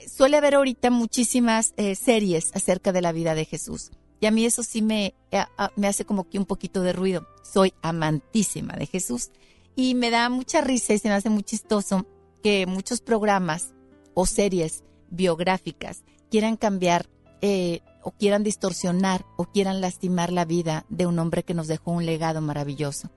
[0.07, 3.91] Suele haber ahorita muchísimas eh, series acerca de la vida de Jesús.
[4.21, 6.93] Y a mí eso sí me, eh, ah, me hace como que un poquito de
[6.93, 7.27] ruido.
[7.43, 9.31] Soy amantísima de Jesús.
[9.79, 12.05] Y me da mucha risa y se me hace muy chistoso
[12.43, 13.73] que muchos programas
[14.13, 17.09] o series biográficas quieran cambiar
[17.41, 21.91] eh, o quieran distorsionar o quieran lastimar la vida de un hombre que nos dejó
[21.91, 23.09] un legado maravilloso.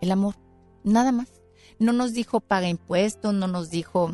[0.00, 0.36] El amor,
[0.84, 1.32] nada más.
[1.80, 4.12] No nos dijo paga impuestos, no nos dijo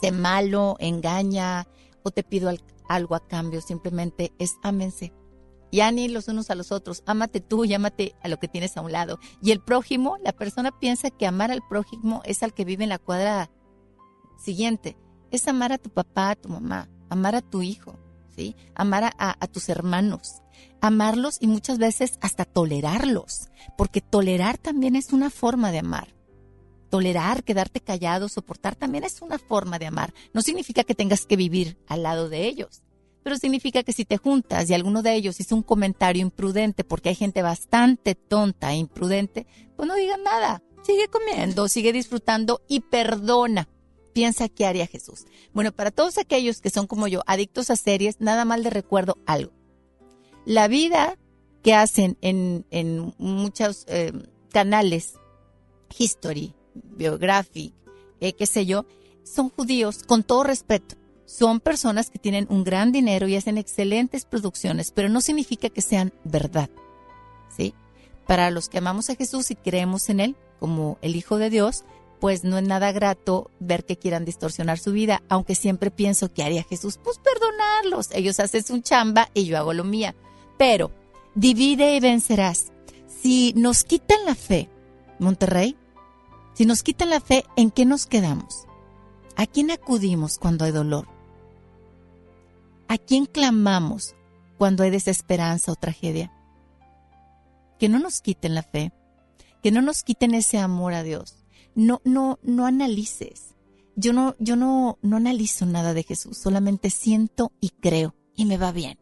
[0.00, 1.68] sé malo, engaña
[2.02, 5.12] o te pido al- algo a cambio, simplemente es ámense.
[5.70, 8.76] Ya ni los unos a los otros, ámate tú y ámate a lo que tienes
[8.76, 9.18] a un lado.
[9.42, 12.90] Y el prójimo, la persona piensa que amar al prójimo es al que vive en
[12.90, 13.50] la cuadra
[14.38, 14.96] siguiente.
[15.30, 17.98] Es amar a tu papá, a tu mamá, amar a tu hijo,
[18.34, 18.56] ¿sí?
[18.74, 20.42] Amar a tus hermanos,
[20.80, 26.14] amarlos y muchas veces hasta tolerarlos, porque tolerar también es una forma de amar.
[26.90, 30.14] Tolerar, quedarte callado, soportar también es una forma de amar.
[30.32, 32.82] No significa que tengas que vivir al lado de ellos,
[33.22, 37.10] pero significa que si te juntas y alguno de ellos hizo un comentario imprudente, porque
[37.10, 39.46] hay gente bastante tonta e imprudente,
[39.76, 40.62] pues no digan nada.
[40.82, 43.68] Sigue comiendo, sigue disfrutando y perdona.
[44.12, 45.26] Piensa qué haría Jesús.
[45.52, 49.18] Bueno, para todos aquellos que son como yo, adictos a series, nada más les recuerdo
[49.26, 49.52] algo.
[50.44, 51.18] La vida
[51.62, 54.12] que hacen en, en muchos eh,
[54.50, 55.14] canales,
[55.96, 57.74] History, Biographic,
[58.20, 58.86] eh, qué sé yo,
[59.24, 60.96] son judíos, con todo respeto.
[61.28, 65.82] Son personas que tienen un gran dinero y hacen excelentes producciones, pero no significa que
[65.82, 66.70] sean verdad.
[67.54, 67.74] ¿Sí?
[68.26, 71.84] Para los que amamos a Jesús y creemos en Él como el Hijo de Dios,
[72.18, 76.42] pues no es nada grato ver que quieran distorsionar su vida, aunque siempre pienso que
[76.42, 78.08] haría Jesús, pues perdonarlos.
[78.12, 80.14] Ellos hacen su chamba y yo hago lo mía.
[80.56, 80.90] Pero
[81.34, 82.72] divide y vencerás.
[83.06, 84.70] Si nos quitan la fe,
[85.18, 85.76] Monterrey,
[86.54, 88.66] si nos quitan la fe, ¿en qué nos quedamos?
[89.36, 91.17] ¿A quién acudimos cuando hay dolor?
[92.88, 94.14] ¿A quién clamamos
[94.56, 96.32] cuando hay desesperanza o tragedia?
[97.78, 98.92] Que no nos quiten la fe,
[99.62, 101.44] que no nos quiten ese amor a Dios.
[101.74, 103.54] No, no, no analices.
[103.94, 108.56] Yo no, yo no, no analizo nada de Jesús, solamente siento y creo y me
[108.56, 108.98] va bien.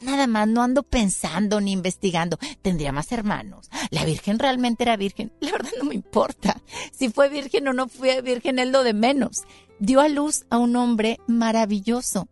[0.00, 2.38] Nada más, no ando pensando ni investigando.
[2.62, 3.70] Tendría más hermanos.
[3.90, 5.32] La Virgen realmente era virgen.
[5.40, 6.62] La verdad no me importa.
[6.92, 9.44] Si fue virgen o no fue virgen es lo de menos.
[9.78, 12.28] Dio a luz a un hombre maravilloso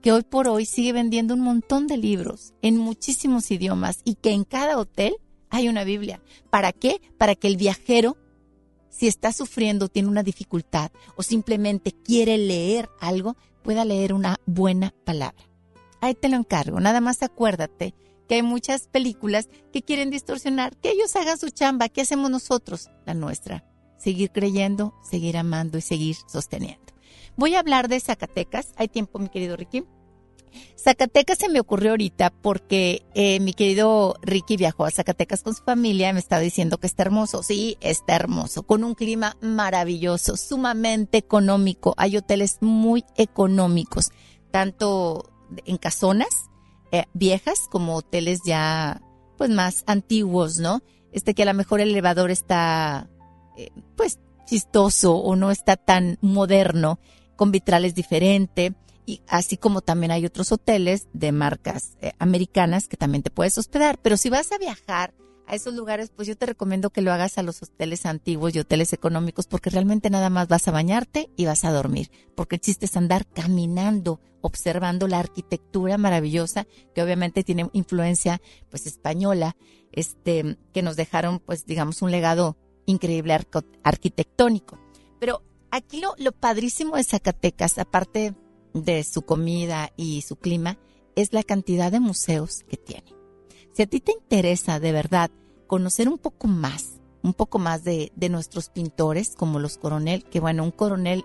[0.00, 4.32] que hoy por hoy sigue vendiendo un montón de libros en muchísimos idiomas y que
[4.32, 5.16] en cada hotel
[5.50, 6.22] hay una Biblia.
[6.48, 7.00] ¿Para qué?
[7.18, 8.16] Para que el viajero,
[8.88, 14.94] si está sufriendo, tiene una dificultad o simplemente quiere leer algo, pueda leer una buena
[15.04, 15.42] palabra.
[16.00, 16.80] Ahí te lo encargo.
[16.80, 17.94] Nada más acuérdate
[18.28, 21.88] que hay muchas películas que quieren distorsionar, que ellos hagan su chamba.
[21.88, 22.88] ¿Qué hacemos nosotros?
[23.04, 23.64] La nuestra.
[23.98, 26.89] Seguir creyendo, seguir amando y seguir sosteniendo.
[27.36, 28.72] Voy a hablar de Zacatecas.
[28.76, 29.84] ¿Hay tiempo, mi querido Ricky?
[30.76, 35.62] Zacatecas se me ocurrió ahorita porque eh, mi querido Ricky viajó a Zacatecas con su
[35.62, 37.42] familia y me estaba diciendo que está hermoso.
[37.42, 41.94] Sí, está hermoso, con un clima maravilloso, sumamente económico.
[41.96, 44.10] Hay hoteles muy económicos,
[44.50, 45.30] tanto
[45.64, 46.50] en casonas
[46.92, 49.00] eh, viejas como hoteles ya
[49.36, 50.82] pues más antiguos, ¿no?
[51.12, 53.08] Este que a lo mejor el elevador está
[53.56, 56.98] eh, pues chistoso o no está tan moderno,
[57.40, 58.74] con vitrales diferente
[59.06, 63.56] y así como también hay otros hoteles de marcas eh, americanas que también te puedes
[63.56, 65.14] hospedar, pero si vas a viajar
[65.46, 68.58] a esos lugares, pues yo te recomiendo que lo hagas a los hoteles antiguos y
[68.58, 72.60] hoteles económicos porque realmente nada más vas a bañarte y vas a dormir, porque el
[72.60, 79.56] chiste es andar caminando, observando la arquitectura maravillosa que obviamente tiene influencia pues española,
[79.92, 83.34] este que nos dejaron pues digamos un legado increíble
[83.82, 84.78] arquitectónico.
[85.18, 88.34] Pero aquí lo, lo padrísimo de Zacatecas, aparte
[88.74, 90.78] de su comida y su clima,
[91.16, 93.14] es la cantidad de museos que tiene.
[93.72, 95.30] Si a ti te interesa de verdad
[95.66, 100.40] conocer un poco más, un poco más de, de nuestros pintores, como los coronel, que
[100.40, 101.24] bueno, un coronel,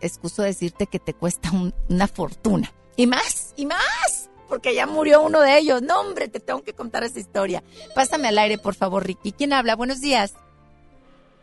[0.00, 2.72] excuso decirte que te cuesta un- una fortuna.
[2.96, 5.82] Y más, y más, porque ya murió uno de ellos.
[5.82, 7.62] No, hombre, te tengo que contar esa historia.
[7.94, 9.32] Pásame al aire, por favor, Ricky.
[9.32, 9.76] ¿Quién habla?
[9.76, 10.34] Buenos días.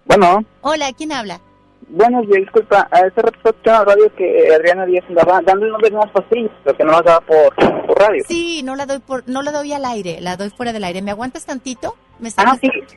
[0.06, 1.42] Bueno, Hola, ¿quién habla?
[1.90, 2.88] Buenos días, disculpa.
[2.92, 6.52] A ese en la radio que Adriana Díaz andaba dando el nombre de unas pastillas,
[6.64, 8.24] pero que no las daba por, por radio.
[8.28, 11.02] Sí, no la doy por, no la doy al aire, la doy fuera del aire.
[11.02, 11.96] ¿Me aguantas tantito?
[12.20, 12.46] ¿Me estás-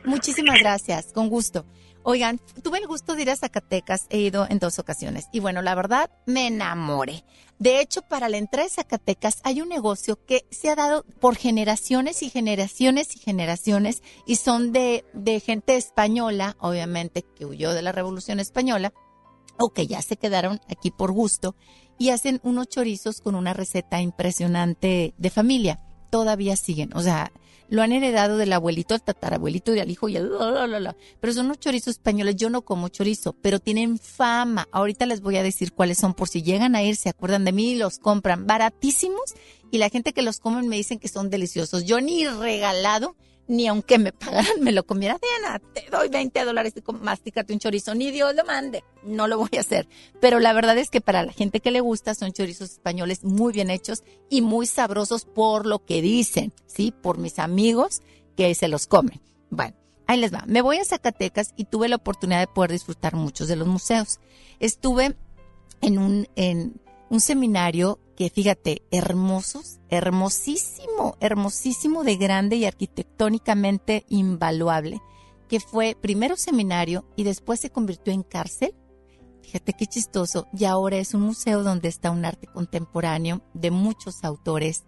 [0.05, 1.65] Muchísimas gracias, con gusto.
[2.03, 5.61] Oigan, tuve el gusto de ir a Zacatecas, he ido en dos ocasiones y bueno,
[5.61, 7.23] la verdad me enamoré.
[7.59, 11.35] De hecho, para la entrada de Zacatecas hay un negocio que se ha dado por
[11.35, 17.81] generaciones y generaciones y generaciones y son de, de gente española, obviamente, que huyó de
[17.81, 18.93] la Revolución Española
[19.57, 21.53] o que ya se quedaron aquí por gusto
[21.97, 25.81] y hacen unos chorizos con una receta impresionante de familia.
[26.09, 27.33] Todavía siguen, o sea,
[27.69, 31.59] lo han heredado del abuelito al tatarabuelito y al hijo y al pero son unos
[31.59, 32.35] chorizos españoles.
[32.35, 34.67] Yo no como chorizo, pero tienen fama.
[34.71, 37.51] Ahorita les voy a decir cuáles son por si llegan a ir, se acuerdan de
[37.51, 39.35] mí y los compran baratísimos
[39.71, 41.85] y la gente que los comen me dicen que son deliciosos.
[41.85, 43.15] Yo ni regalado
[43.49, 45.19] ni aunque me pagaran me lo comiera.
[45.19, 47.95] Diana, te doy 20 dólares y mastícate un chorizo.
[47.95, 48.83] Ni Dios lo mande.
[49.03, 49.89] No lo voy a hacer.
[50.21, 53.51] Pero la verdad es que para la gente que le gusta son chorizos españoles muy
[53.51, 56.91] bien hechos y muy sabrosos por lo que dicen, ¿sí?
[56.91, 58.01] Por mis amigos
[58.37, 59.19] que se los comen.
[59.49, 59.75] Bueno,
[60.05, 60.43] ahí les va.
[60.45, 64.19] Me voy a Zacatecas y tuve la oportunidad de poder disfrutar muchos de los museos.
[64.59, 65.15] Estuve
[65.81, 66.79] en un, en
[67.09, 74.99] un seminario que, fíjate, hermosos, hermosísimo, hermosísimo de grande y arquitectónicamente invaluable,
[75.47, 78.75] que fue primero seminario y después se convirtió en cárcel.
[79.41, 80.47] Fíjate qué chistoso.
[80.51, 84.83] Y ahora es un museo donde está un arte contemporáneo de muchos autores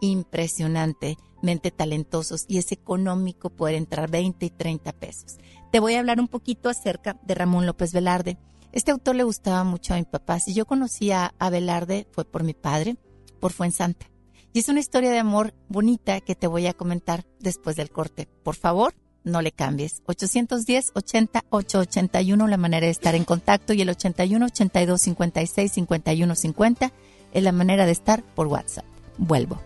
[0.00, 5.38] impresionantemente talentosos y es económico poder entrar 20 y 30 pesos.
[5.72, 8.38] Te voy a hablar un poquito acerca de Ramón López Velarde.
[8.76, 10.38] Este autor le gustaba mucho a mi papá.
[10.38, 12.98] Si yo conocía a Velarde fue por mi padre,
[13.40, 14.04] por Fuensanta.
[14.52, 18.28] Y es una historia de amor bonita que te voy a comentar después del corte.
[18.42, 20.02] Por favor, no le cambies.
[20.04, 26.34] 810 80 881 la manera de estar en contacto y el 81 82 56 51
[26.34, 26.92] 50
[27.32, 28.84] es la manera de estar por WhatsApp.
[29.16, 29.58] Vuelvo.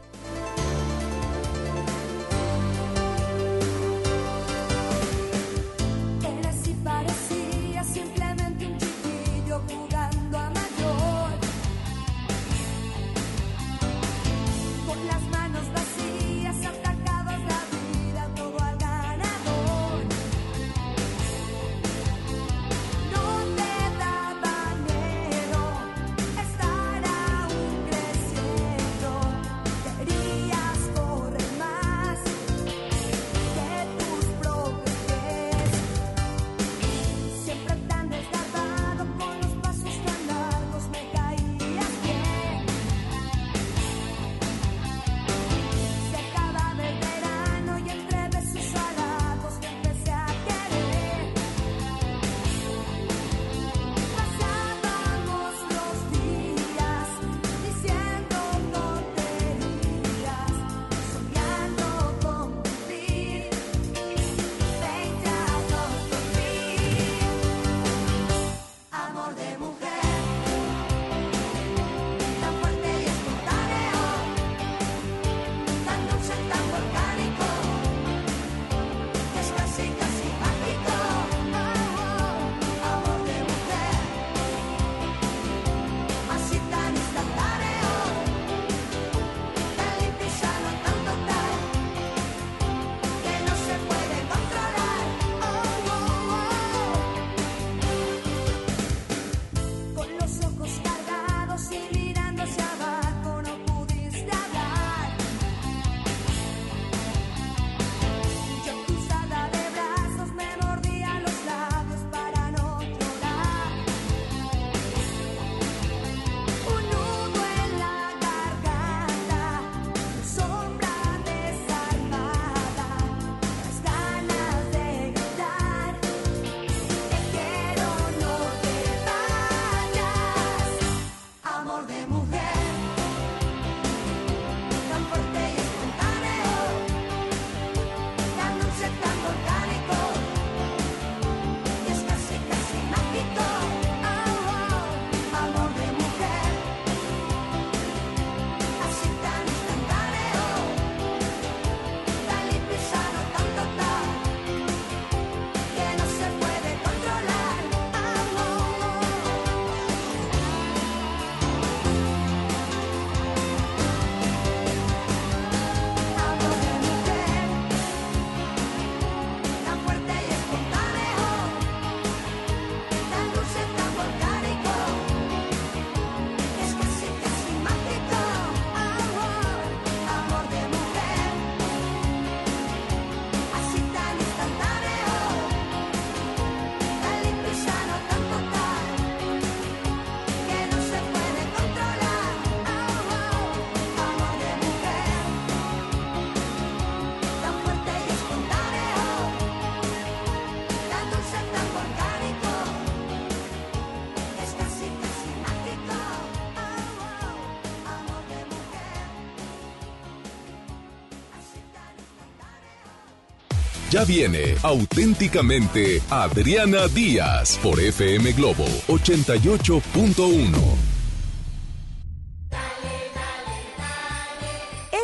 [214.05, 220.51] Viene auténticamente Adriana Díaz por FM Globo 88.1.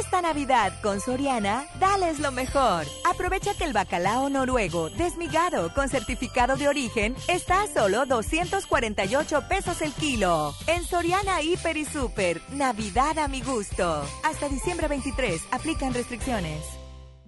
[0.01, 2.87] Esta Navidad con Soriana, dales lo mejor.
[3.05, 9.83] Aprovecha que el bacalao noruego desmigado con certificado de origen está a solo 248 pesos
[9.83, 10.55] el kilo.
[10.67, 14.05] En Soriana Hiper y Super, Navidad a mi gusto.
[14.25, 16.86] Hasta diciembre 23, aplican restricciones.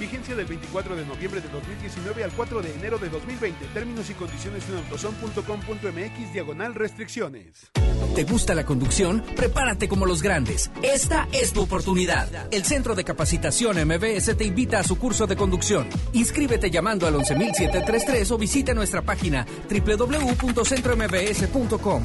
[0.00, 3.66] Vigencia del 24 de noviembre de 2019 al 4 de enero de 2020.
[3.66, 7.70] Términos y condiciones en autozone.com.mx diagonal restricciones.
[8.14, 9.22] ¿Te gusta la conducción?
[9.36, 10.70] Prepárate como los grandes.
[10.82, 12.48] Esta es tu oportunidad.
[12.50, 15.86] El Centro de Capacitación MBS te invita a su curso de conducción.
[16.14, 22.02] Inscríbete llamando al 11733 o visita nuestra página www.centrombs.com.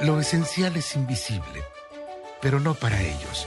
[0.00, 1.62] Lo esencial es invisible,
[2.42, 3.46] pero no para ellos.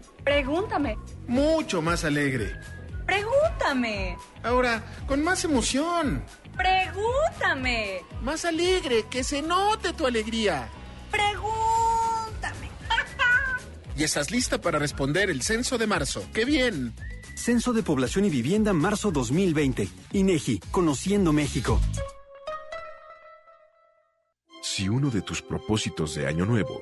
[0.23, 0.97] Pregúntame.
[1.27, 2.53] Mucho más alegre.
[3.05, 4.17] Pregúntame.
[4.43, 6.23] Ahora, con más emoción.
[6.55, 8.01] Pregúntame.
[8.21, 10.69] Más alegre, que se note tu alegría.
[11.09, 12.69] Pregúntame.
[13.97, 16.23] Y estás lista para responder el censo de marzo.
[16.33, 16.93] ¡Qué bien!
[17.35, 19.89] Censo de Población y Vivienda marzo 2020.
[20.13, 21.79] INEGI, Conociendo México.
[24.61, 26.81] Si uno de tus propósitos de año nuevo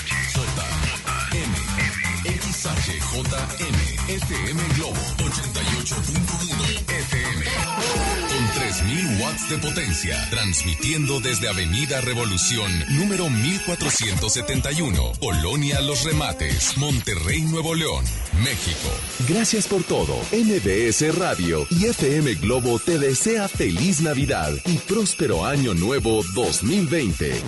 [4.08, 8.29] FM Globo 88.1 FM.
[8.70, 17.40] Con 3000 watts de potencia, transmitiendo desde Avenida Revolución, número 1471, Colonia Los Remates, Monterrey,
[17.42, 18.04] Nuevo León,
[18.44, 18.88] México.
[19.28, 20.14] Gracias por todo.
[20.30, 27.42] MBS Radio y FM Globo te desea feliz Navidad y próspero año nuevo 2020.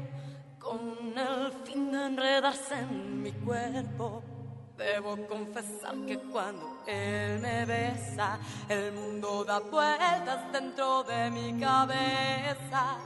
[0.59, 4.34] con el fin de enredarse en mi cuerpo.
[4.77, 12.97] Debo confesar que cuando él me besa, el mundo da vueltas dentro de mi cabeza.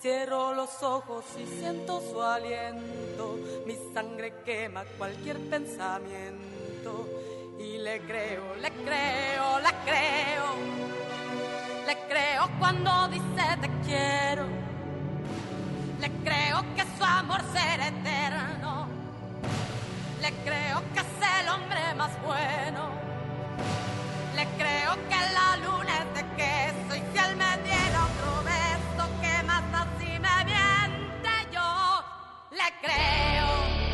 [0.00, 7.08] Cierro los ojos y siento su aliento, mi sangre quema cualquier pensamiento.
[7.58, 10.46] Y le creo, le creo, le creo,
[11.86, 14.44] le creo cuando dice te quiero.
[16.00, 18.83] Le creo que su amor será eterno.
[20.24, 22.88] Le creo que es el hombre más bueno.
[24.34, 29.20] Le creo que la luna es de queso y si él me diera otro beso,
[29.20, 32.02] que más así me miente yo.
[32.52, 33.93] Le creo.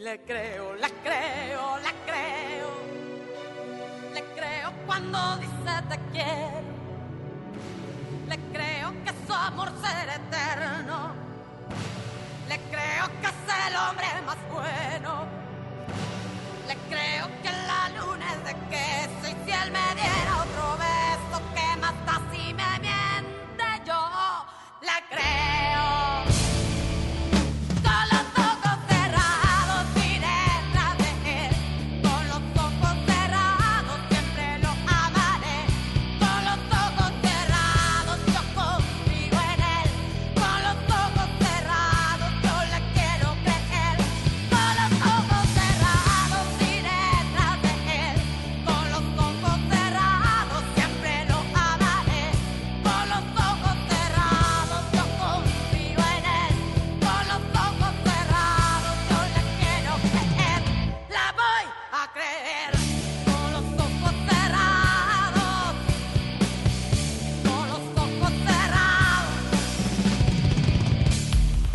[0.00, 2.70] Le creo, la creo, la creo.
[4.14, 6.68] Le creo cuando dice te quiero.
[8.28, 11.14] Le creo que su amor será eterno.
[12.48, 15.26] Le creo que es el hombre más bueno.
[16.68, 21.42] Le creo que la luna es de queso y si él me diera otro beso
[21.56, 24.46] que mata si me miente yo.
[24.80, 26.47] Le creo.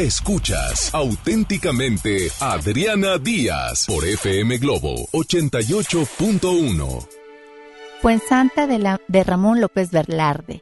[0.04, 7.08] Escuchas auténticamente Adriana Díaz por FM Globo 88.1.
[8.02, 10.62] Fuensanta de, de Ramón López Velarde.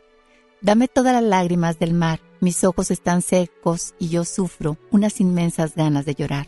[0.61, 5.73] Dame todas las lágrimas del mar, mis ojos están secos y yo sufro unas inmensas
[5.73, 6.47] ganas de llorar.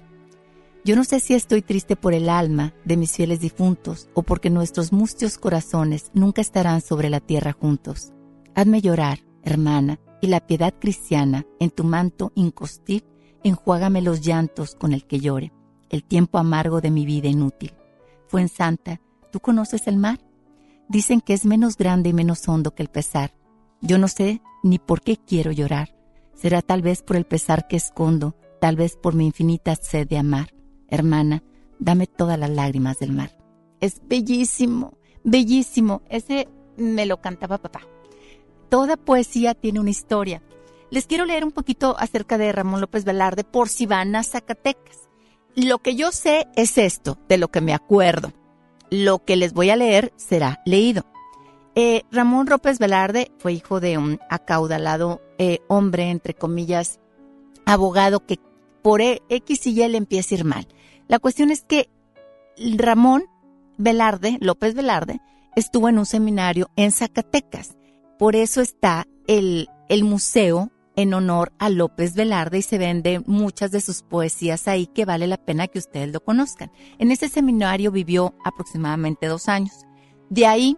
[0.85, 4.51] Yo no sé si estoy triste por el alma de mis fieles difuntos o porque
[4.51, 8.13] nuestros mustios corazones nunca estarán sobre la tierra juntos.
[8.53, 13.03] Hazme llorar, hermana, y la piedad cristiana en tu manto incostil
[13.43, 15.51] enjuágame los llantos con el que llore,
[15.89, 17.73] el tiempo amargo de mi vida inútil.
[18.29, 19.01] Fuensanta,
[19.33, 20.21] ¿tú conoces el mar?
[20.87, 23.35] Dicen que es menos grande y menos hondo que el pesar.
[23.81, 25.93] Yo no sé ni por qué quiero llorar.
[26.35, 30.19] Será tal vez por el pesar que escondo, tal vez por mi infinita sed de
[30.19, 30.53] amar.
[30.87, 31.43] Hermana,
[31.79, 33.37] dame todas las lágrimas del mar.
[33.81, 36.01] Es bellísimo, bellísimo.
[36.07, 36.47] Ese
[36.77, 37.81] me lo cantaba papá.
[38.73, 40.41] Toda poesía tiene una historia.
[40.89, 44.97] Les quiero leer un poquito acerca de Ramón López Velarde por si van a Zacatecas.
[45.55, 48.33] Lo que yo sé es esto, de lo que me acuerdo.
[48.89, 51.05] Lo que les voy a leer será leído.
[51.75, 56.99] Eh, Ramón López Velarde fue hijo de un acaudalado eh, hombre, entre comillas,
[57.67, 58.39] abogado que
[58.81, 60.67] por E- X y Y le empieza a ir mal.
[61.07, 61.91] La cuestión es que
[62.57, 63.25] Ramón
[63.77, 65.21] Velarde, López Velarde,
[65.55, 67.77] estuvo en un seminario en Zacatecas.
[68.17, 73.71] Por eso está el, el museo en honor a López Velarde y se venden muchas
[73.71, 76.71] de sus poesías ahí que vale la pena que ustedes lo conozcan.
[76.99, 79.85] En ese seminario vivió aproximadamente dos años.
[80.29, 80.77] De ahí,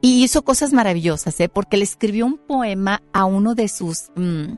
[0.00, 1.48] y hizo cosas maravillosas, ¿eh?
[1.48, 4.54] porque le escribió un poema a uno de sus mm,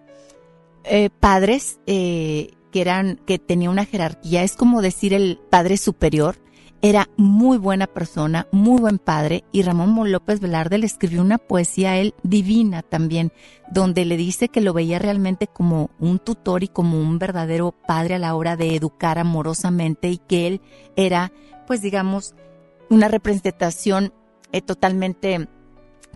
[0.84, 6.36] eh, padres eh, que eran que tenía una jerarquía, es como decir el padre superior.
[6.82, 11.90] Era muy buena persona, muy buen padre, y Ramón López Velarde le escribió una poesía
[11.90, 13.32] a él divina también,
[13.70, 18.14] donde le dice que lo veía realmente como un tutor y como un verdadero padre
[18.14, 20.62] a la hora de educar amorosamente y que él
[20.96, 21.32] era,
[21.66, 22.34] pues digamos,
[22.88, 24.14] una representación
[24.52, 25.48] eh, totalmente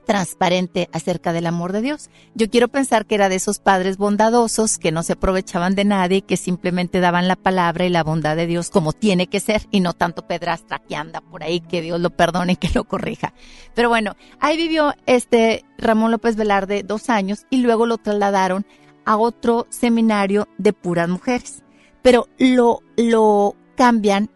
[0.04, 2.10] transparente acerca del amor de Dios.
[2.34, 6.22] Yo quiero pensar que era de esos padres bondadosos que no se aprovechaban de nadie,
[6.22, 9.80] que simplemente daban la palabra y la bondad de Dios como tiene que ser y
[9.80, 13.34] no tanto pedrastra que anda por ahí, que Dios lo perdone y que lo corrija.
[13.74, 18.66] Pero bueno, ahí vivió este Ramón López Velarde dos años y luego lo trasladaron
[19.04, 21.62] a otro seminario de puras mujeres.
[22.02, 24.30] Pero lo, lo cambian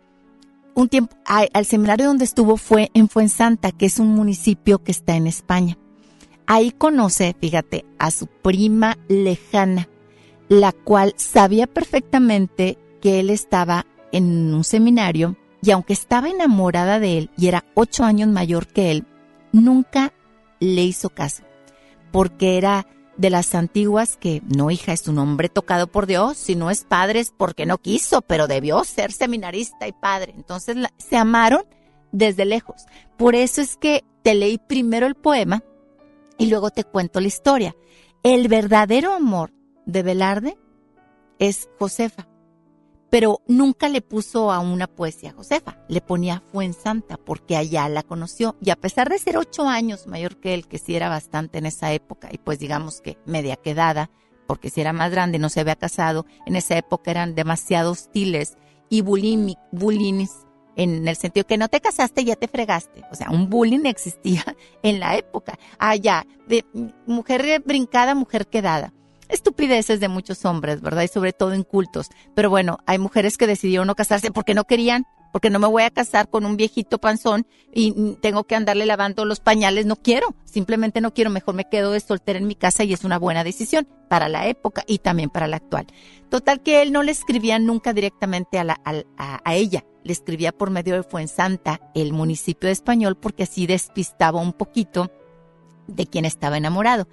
[0.78, 5.16] un tiempo al seminario donde estuvo fue en Fuensanta, que es un municipio que está
[5.16, 5.76] en España.
[6.46, 9.88] Ahí conoce, fíjate, a su prima lejana,
[10.48, 17.18] la cual sabía perfectamente que él estaba en un seminario y aunque estaba enamorada de
[17.18, 19.04] él y era ocho años mayor que él,
[19.50, 20.12] nunca
[20.60, 21.42] le hizo caso,
[22.12, 22.86] porque era
[23.18, 26.84] de las antiguas que no hija es un hombre tocado por Dios, si no es
[26.84, 30.32] padre es porque no quiso, pero debió ser seminarista y padre.
[30.36, 31.64] Entonces se amaron
[32.12, 32.86] desde lejos.
[33.16, 35.62] Por eso es que te leí primero el poema
[36.38, 37.76] y luego te cuento la historia.
[38.22, 39.52] El verdadero amor
[39.84, 40.56] de Velarde
[41.40, 42.28] es Josefa,
[43.10, 48.56] pero nunca le puso a una poesía Josefa, le ponía Fuensanta porque allá la conoció.
[48.60, 51.66] Y a pesar de ser ocho años mayor que él, que sí era bastante en
[51.66, 54.10] esa época y pues digamos que media quedada,
[54.46, 58.56] porque si era más grande no se había casado, en esa época eran demasiado hostiles
[58.90, 59.54] y bullying
[60.76, 64.44] en el sentido que no te casaste ya te fregaste, o sea, un bullying existía
[64.82, 66.64] en la época, allá, de
[67.06, 68.92] mujer brincada, mujer quedada
[69.28, 71.02] estupideces de muchos hombres, ¿verdad?
[71.02, 72.08] Y sobre todo en cultos.
[72.34, 75.82] Pero bueno, hay mujeres que decidieron no casarse porque no querían, porque no me voy
[75.82, 79.86] a casar con un viejito panzón y tengo que andarle lavando los pañales.
[79.86, 81.30] No quiero, simplemente no quiero.
[81.30, 84.46] Mejor me quedo de soltera en mi casa y es una buena decisión para la
[84.46, 85.86] época y también para la actual.
[86.30, 88.80] Total que él no le escribía nunca directamente a,
[89.16, 94.40] a ella, le escribía por medio de Fuensanta, el municipio de español, porque así despistaba
[94.40, 95.10] un poquito
[95.86, 97.08] de quien estaba enamorado.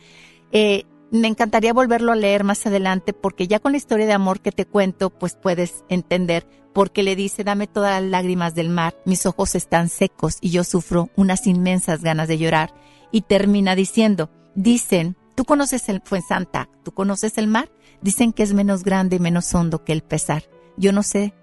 [0.52, 4.42] Eh, me encantaría volverlo a leer más adelante porque ya con la historia de amor
[4.42, 8.96] que te cuento, pues puedes entender porque le dice, dame todas las lágrimas del mar,
[9.06, 12.74] mis ojos están secos y yo sufro unas inmensas ganas de llorar.
[13.12, 18.54] Y termina diciendo, dicen, tú conoces el Fuensanta, tú conoces el mar, dicen que es
[18.54, 20.44] menos grande y menos hondo que el pesar.
[20.76, 21.34] Yo no sé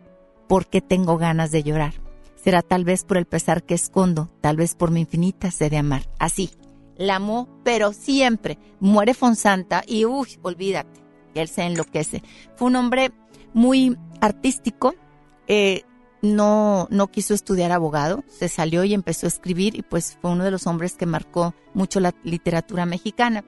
[0.48, 1.94] por qué tengo ganas de llorar.
[2.34, 5.78] Será tal vez por el pesar que escondo, tal vez por mi infinita sed de
[5.78, 6.10] amar.
[6.18, 6.50] Así,
[6.96, 8.58] la amó, pero siempre.
[8.80, 11.00] Muere Fonsanta y, uy, olvídate,
[11.34, 12.22] él se enloquece.
[12.56, 13.12] Fue un hombre
[13.54, 14.94] muy artístico,
[15.46, 15.82] eh,
[16.22, 20.44] no, no quiso estudiar abogado, se salió y empezó a escribir y pues fue uno
[20.44, 23.44] de los hombres que marcó mucho la literatura mexicana.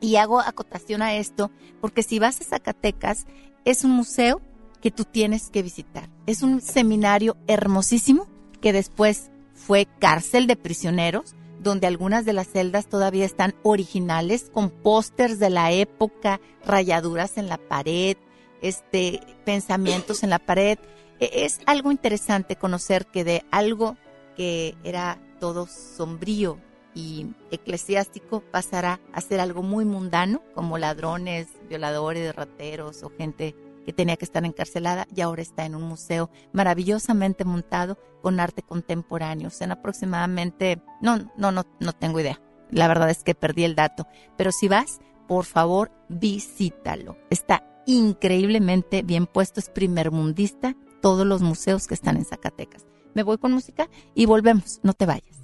[0.00, 1.50] Y hago acotación a esto
[1.80, 3.26] porque si vas a Zacatecas
[3.64, 4.42] es un museo
[4.82, 6.10] que tú tienes que visitar.
[6.26, 8.26] Es un seminario hermosísimo
[8.60, 11.34] que después fue cárcel de prisioneros
[11.64, 17.48] donde algunas de las celdas todavía están originales, con pósters de la época, rayaduras en
[17.48, 18.16] la pared,
[18.62, 20.78] este, pensamientos en la pared.
[21.18, 23.96] E, es algo interesante conocer que de algo
[24.36, 26.60] que era todo sombrío
[26.94, 33.92] y eclesiástico pasará a ser algo muy mundano, como ladrones, violadores, rateros o gente que
[33.92, 39.50] tenía que estar encarcelada y ahora está en un museo maravillosamente montado con arte contemporáneo.
[39.60, 42.40] En aproximadamente, no, no, no, no tengo idea.
[42.70, 44.06] La verdad es que perdí el dato.
[44.36, 47.16] Pero si vas, por favor, visítalo.
[47.30, 52.86] Está increíblemente bien puesto, es primer mundista, todos los museos que están en Zacatecas.
[53.14, 55.43] Me voy con música y volvemos, no te vayas.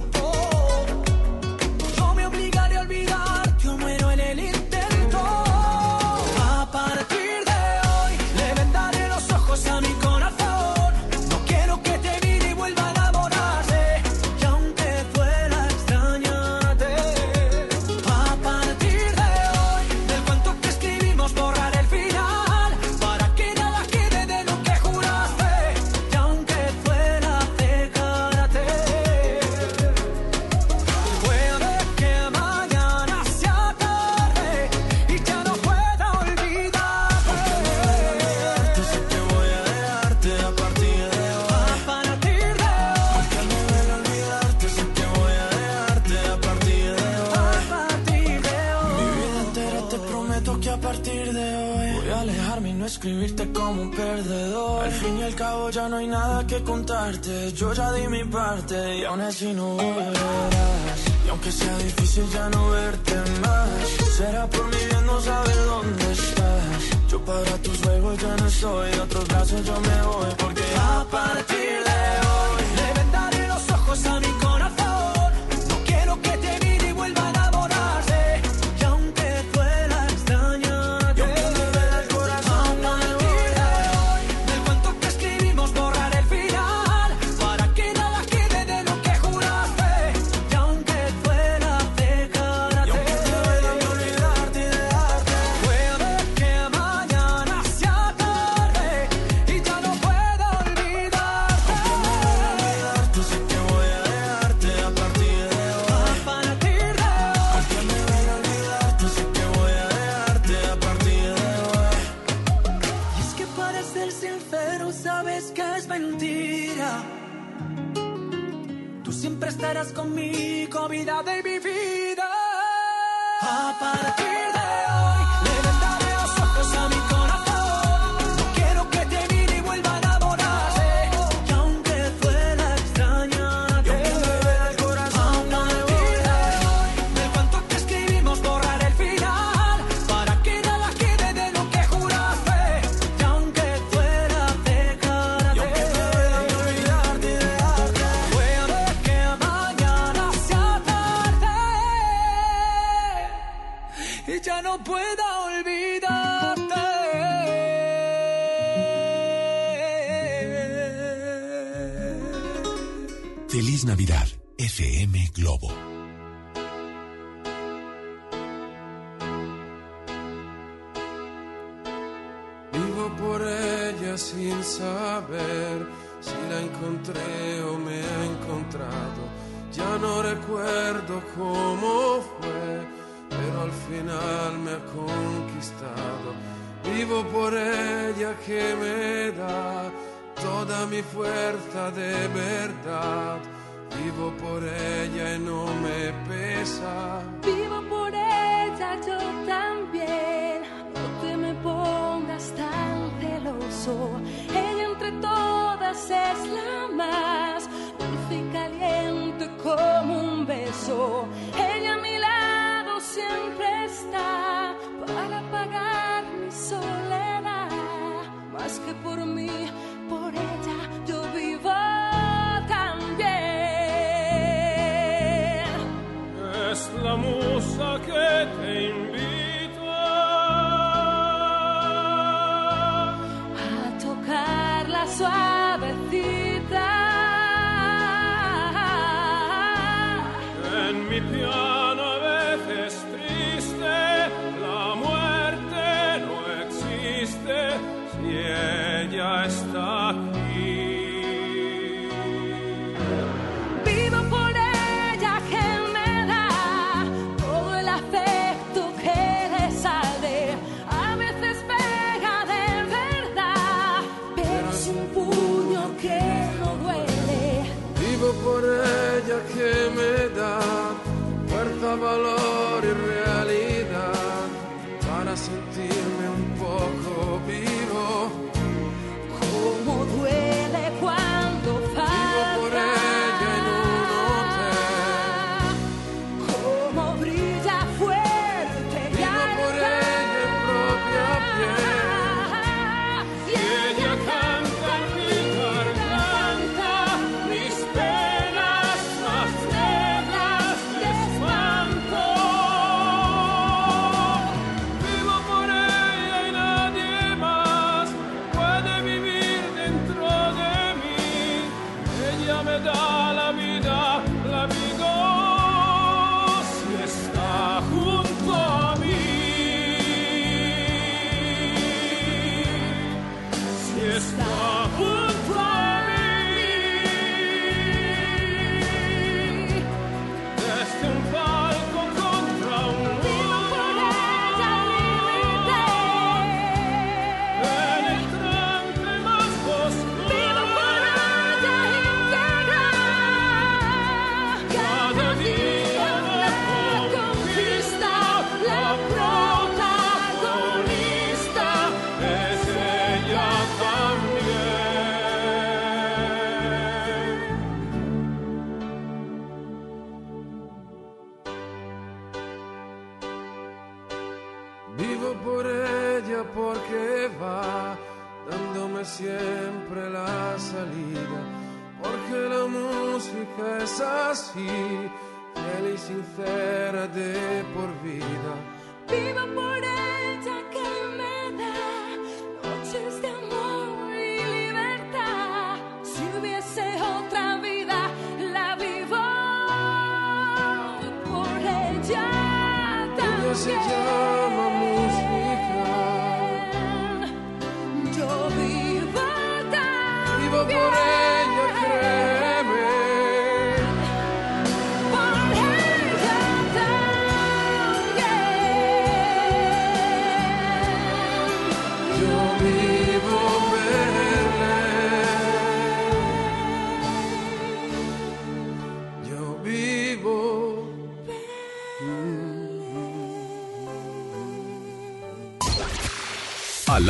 [59.11, 60.99] Aún no volverás.
[61.25, 63.69] Y aunque sea difícil ya no verte más,
[64.17, 67.09] será por mi bien no saber dónde estás.
[67.09, 71.05] Yo para tus juegos ya no soy, de otros brazos yo me voy porque a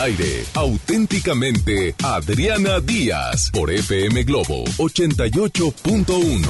[0.02, 6.42] aire, auténticamente Adriana Díaz por FM Globo 88.1.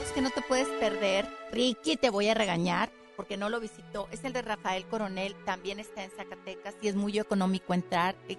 [0.00, 4.08] Los que no te puedes perder, Ricky, te voy a regañar porque no lo visitó.
[4.12, 8.16] Es el de Rafael Coronel, también está en Zacatecas y es muy económico entrar.
[8.28, 8.38] Eh,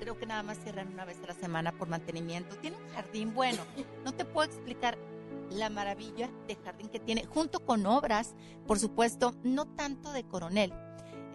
[0.00, 2.56] Creo que nada más cierran una vez a la semana por mantenimiento.
[2.56, 3.62] Tiene un jardín bueno.
[4.04, 4.96] No te puedo explicar
[5.50, 8.34] la maravilla de jardín que tiene, junto con obras,
[8.66, 10.72] por supuesto, no tanto de Coronel.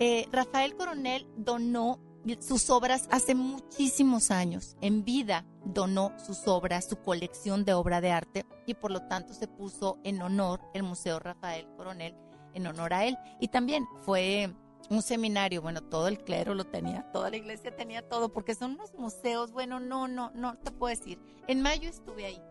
[0.03, 1.99] Eh, Rafael Coronel donó
[2.40, 4.76] sus obras hace muchísimos años.
[4.82, 9.36] En vida donó sus obras, su colección de obra de arte y por lo tanto
[9.36, 12.15] se puso en honor el Museo Rafael Coronel
[12.56, 13.15] en honor a él.
[13.40, 14.52] Y también fue
[14.90, 18.72] un seminario, bueno, todo el clero lo tenía, toda la iglesia tenía todo, porque son
[18.72, 21.19] unos museos, bueno, no, no, no te puedo decir.
[21.45, 22.41] En mayo estuve ahí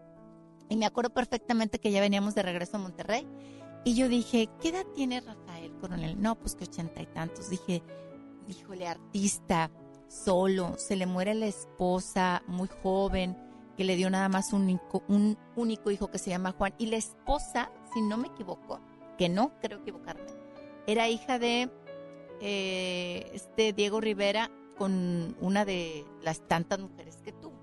[0.69, 3.27] y me acuerdo perfectamente que ya veníamos de regreso a Monterrey
[3.85, 6.21] y yo dije, ¿qué edad tiene Rafael Coronel?
[6.21, 7.51] No, pues que ochenta y tantos.
[7.51, 7.83] Dije,
[8.49, 9.71] híjole, artista,
[10.09, 13.37] solo, se le muere la esposa, muy joven,
[13.77, 14.79] que le dio nada más un
[15.57, 16.75] único, hijo que se llama Juan.
[16.79, 18.81] Y la esposa, si no me equivoco,
[19.17, 20.31] que no creo equivocarme,
[20.87, 21.71] era hija de
[22.41, 27.59] eh, este Diego Rivera con una de las tantas mujeres que tuvo,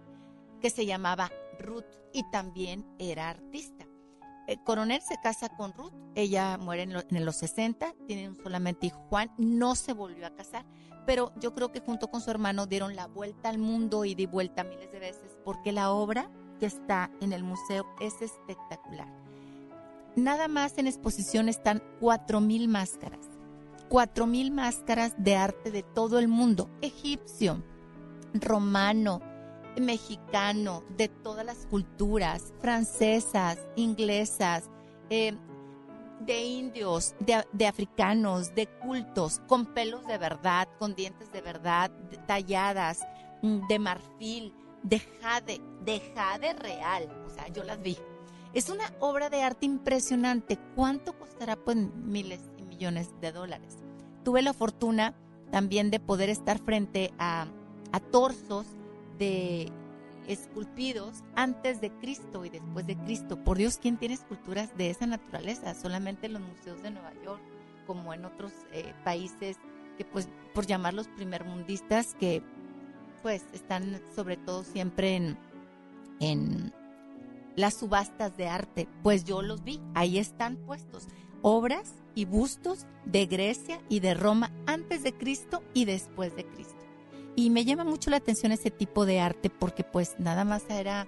[0.61, 3.76] que se llamaba Ruth y también era artista.
[4.47, 8.87] El coronel se casa con Ruth, ella muere en, lo- en los 60, tienen solamente
[8.87, 10.65] hijo Juan, no se volvió a casar,
[11.05, 14.25] pero yo creo que junto con su hermano dieron la vuelta al mundo y de
[14.25, 19.07] vuelta miles de veces, porque la obra que está en el museo es espectacular.
[20.15, 23.27] Nada más en exposición están 4.000 máscaras,
[23.89, 27.61] 4.000 máscaras de arte de todo el mundo, egipcio,
[28.33, 29.21] romano,
[29.81, 34.69] mexicano, de todas las culturas, francesas, inglesas,
[35.09, 35.33] eh,
[36.19, 41.91] de indios, de, africanos, de cultos, con pelos de verdad, con dientes de verdad,
[42.25, 43.05] talladas,
[43.41, 47.09] mm, de marfil, de jade, de jade real.
[47.25, 47.97] O sea, yo las vi.
[48.53, 50.57] Es una obra de arte impresionante.
[50.75, 51.55] ¿Cuánto costará?
[51.55, 53.77] Pues miles y millones de dólares.
[54.23, 55.13] Tuve la fortuna
[55.51, 57.47] también de poder estar frente a,
[57.91, 58.65] a torsos
[59.17, 59.71] de
[60.27, 63.43] esculpidos antes de Cristo y después de Cristo.
[63.43, 65.73] Por Dios, ¿quién tiene esculturas de esa naturaleza?
[65.73, 67.41] Solamente en los museos de Nueva York,
[67.85, 69.57] como en otros eh, países
[69.97, 72.43] que, pues, por llamarlos primermundistas, que
[73.21, 75.37] pues están sobre todo siempre en,
[76.19, 76.73] en
[77.55, 78.87] las subastas de arte.
[79.03, 81.07] Pues yo los vi, ahí están puestos.
[81.41, 86.76] Obras y bustos de Grecia y de Roma antes de Cristo y después de Cristo.
[87.37, 91.05] Y me llama mucho la atención ese tipo de arte porque pues nada más era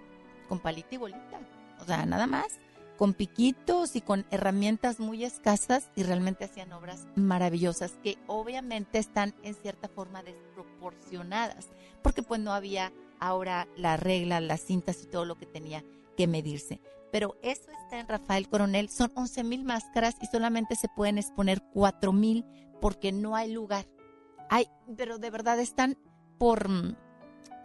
[0.48, 1.40] con palito y bolita.
[1.82, 2.60] O sea, nada más.
[3.00, 9.34] Con piquitos y con herramientas muy escasas y realmente hacían obras maravillosas que obviamente están
[9.42, 11.70] en cierta forma desproporcionadas
[12.04, 15.84] porque pues no había ahora la regla, las cintas y todo lo que tenía
[16.16, 16.80] que medirse.
[17.12, 21.64] Pero eso está en Rafael Coronel, son 11 mil máscaras y solamente se pueden exponer
[21.74, 22.46] 4 mil
[22.80, 23.88] porque no hay lugar.
[24.52, 25.98] Hay, pero de verdad están
[26.40, 26.96] por, mm,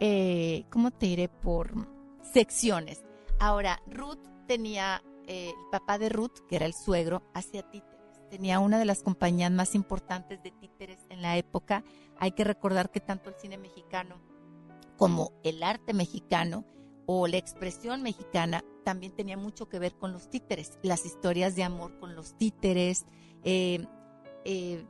[0.01, 1.29] eh, ¿cómo te diré?
[1.29, 1.87] Por mm,
[2.21, 3.03] secciones.
[3.39, 7.95] Ahora, Ruth tenía, eh, el papá de Ruth, que era el suegro, hacía títeres.
[8.29, 11.83] Tenía una de las compañías más importantes de títeres en la época.
[12.19, 14.19] Hay que recordar que tanto el cine mexicano
[14.97, 16.65] como el arte mexicano
[17.05, 21.63] o la expresión mexicana también tenía mucho que ver con los títeres, las historias de
[21.63, 23.05] amor con los títeres,
[23.43, 23.85] eh,
[24.43, 24.85] eh,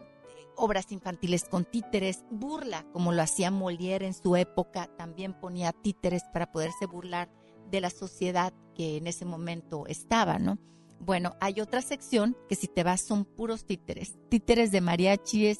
[0.57, 6.23] obras infantiles con títeres, burla, como lo hacía Molière en su época, también ponía títeres
[6.33, 7.29] para poderse burlar
[7.69, 10.57] de la sociedad que en ese momento estaba, ¿no?
[10.99, 15.59] Bueno, hay otra sección que si te vas son puros títeres, títeres de mariachis,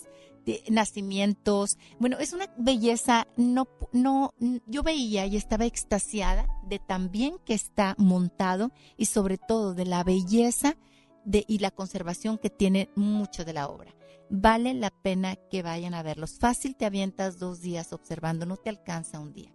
[0.70, 1.78] nacimientos.
[2.00, 4.34] Bueno, es una belleza, no, no,
[4.68, 9.86] yo veía y estaba extasiada de tan bien que está montado y sobre todo de
[9.86, 10.78] la belleza
[11.26, 13.96] y la conservación que tiene mucho de la obra.
[14.30, 16.40] Vale la pena que vayan a verlos.
[16.40, 19.54] Fácil te avientas dos días observando, no te alcanza un día.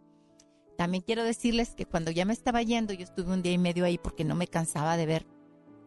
[0.76, 3.84] También quiero decirles que cuando ya me estaba yendo, yo estuve un día y medio
[3.84, 5.26] ahí porque no me cansaba de ver,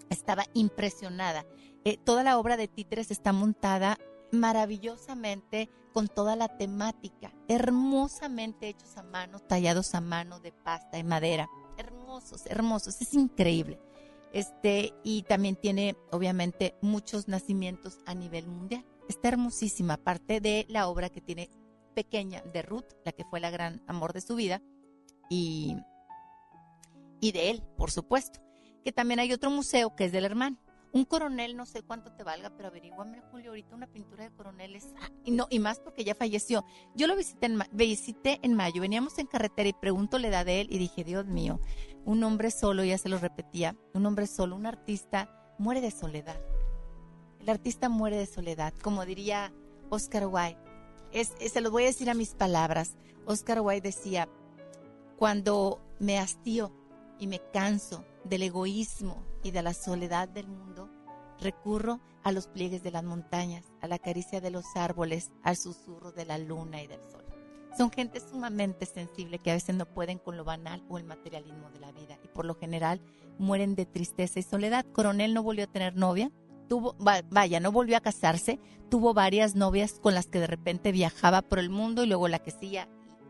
[0.09, 1.45] estaba impresionada.
[1.85, 3.97] Eh, toda la obra de títeres está montada
[4.31, 11.03] maravillosamente con toda la temática, hermosamente hechos a mano, tallados a mano de pasta y
[11.03, 13.79] madera, hermosos, hermosos, es increíble.
[14.33, 18.83] Este, y también tiene obviamente muchos nacimientos a nivel mundial.
[19.07, 21.49] Está hermosísima, aparte de la obra que tiene
[21.93, 24.61] pequeña de Ruth, la que fue la gran amor de su vida,
[25.29, 25.77] y,
[27.21, 28.39] y de él, por supuesto.
[28.83, 30.57] Que también hay otro museo que es del hermano.
[30.91, 34.75] Un coronel no sé cuánto te valga, pero averíguame, Julio, ahorita una pintura de coronel
[34.75, 34.93] es...
[35.01, 36.63] ah, y, no, y más porque ya falleció.
[36.95, 40.61] Yo lo visité en, visité en mayo, veníamos en carretera y pregunto la edad de
[40.61, 41.59] él y dije, Dios mío,
[42.05, 46.39] un hombre solo, ya se lo repetía, un hombre solo, un artista muere de soledad.
[47.39, 49.53] El artista muere de soledad, como diría
[49.89, 50.57] Oscar Wilde.
[51.11, 52.95] Es, es- se lo voy a decir a mis palabras.
[53.25, 54.27] Oscar Wilde decía,
[55.17, 56.71] cuando me hastío
[57.19, 60.89] y me canso del egoísmo y de la soledad del mundo,
[61.39, 66.11] recurro a los pliegues de las montañas, a la caricia de los árboles, al susurro
[66.11, 67.22] de la luna y del sol.
[67.77, 71.69] Son gente sumamente sensible que a veces no pueden con lo banal o el materialismo
[71.71, 73.01] de la vida y por lo general
[73.39, 74.85] mueren de tristeza y soledad.
[74.93, 76.31] Coronel no volvió a tener novia,
[76.69, 78.59] tuvo, va- vaya, no volvió a casarse,
[78.89, 82.39] tuvo varias novias con las que de repente viajaba por el mundo y luego la
[82.39, 82.87] que seguía,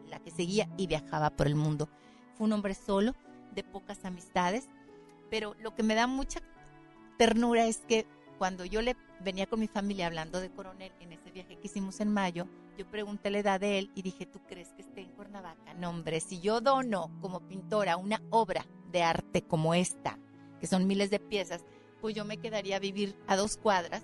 [0.09, 1.87] la que seguía y viajaba por el mundo.
[2.35, 3.13] Fue un hombre solo,
[3.55, 4.67] de pocas amistades,
[5.29, 6.41] pero lo que me da mucha
[7.17, 8.05] ternura es que
[8.37, 11.99] cuando yo le venía con mi familia hablando de Coronel en ese viaje que hicimos
[11.99, 12.47] en mayo,
[12.77, 15.73] yo pregunté la edad de él y dije, ¿tú crees que esté en Cuernavaca?
[15.75, 20.19] No, hombre, si yo dono como pintora una obra de arte como esta,
[20.59, 21.65] que son miles de piezas,
[22.01, 24.03] pues yo me quedaría a vivir a dos cuadras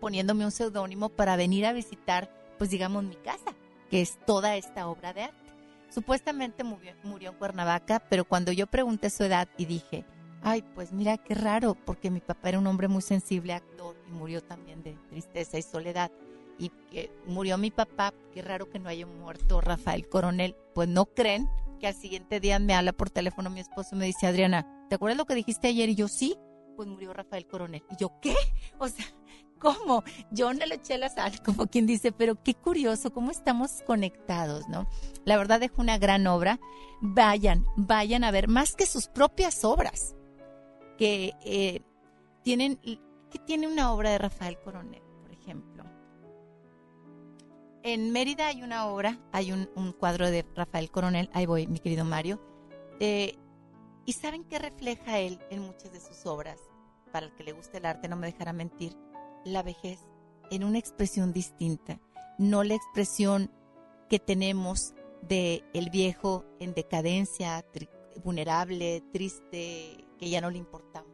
[0.00, 3.54] poniéndome un seudónimo para venir a visitar, pues digamos, mi casa,
[3.88, 5.52] que es toda esta obra de arte.
[5.88, 10.04] Supuestamente murió, murió en Cuernavaca, pero cuando yo pregunté su edad y dije,
[10.44, 14.12] ay, pues mira qué raro, porque mi papá era un hombre muy sensible, actor, y
[14.12, 16.12] murió también de tristeza y soledad.
[16.58, 20.54] Y que murió mi papá, qué raro que no haya muerto Rafael Coronel.
[20.74, 21.48] Pues no creen
[21.80, 24.94] que al siguiente día me habla por teléfono mi esposo y me dice, Adriana, ¿te
[24.94, 25.88] acuerdas lo que dijiste ayer?
[25.88, 26.36] Y yo, sí,
[26.76, 27.82] pues murió Rafael Coronel.
[27.90, 28.34] Y yo, ¿qué?
[28.78, 29.06] O sea,
[29.58, 30.04] ¿cómo?
[30.30, 34.68] Yo no le eché la sal, como quien dice, pero qué curioso, cómo estamos conectados,
[34.68, 34.86] ¿no?
[35.24, 36.60] La verdad dejó una gran obra.
[37.00, 40.14] Vayan, vayan a ver, más que sus propias obras,
[40.96, 41.82] que eh,
[42.42, 45.84] tienen, que tiene una obra de Rafael Coronel, por ejemplo.
[47.82, 52.04] En Mérida hay una obra, hay un, cuadro de Rafael Coronel, ahí voy, mi querido
[52.04, 52.40] Mario.
[53.00, 53.36] eh,
[54.06, 56.60] ¿Y saben qué refleja él en muchas de sus obras?
[57.10, 58.96] Para el que le guste el arte, no me dejará mentir,
[59.44, 60.00] la vejez
[60.50, 62.00] en una expresión distinta,
[62.38, 63.50] no la expresión
[64.08, 67.64] que tenemos de el viejo en decadencia,
[68.22, 71.12] vulnerable, triste, que ya no le importamos.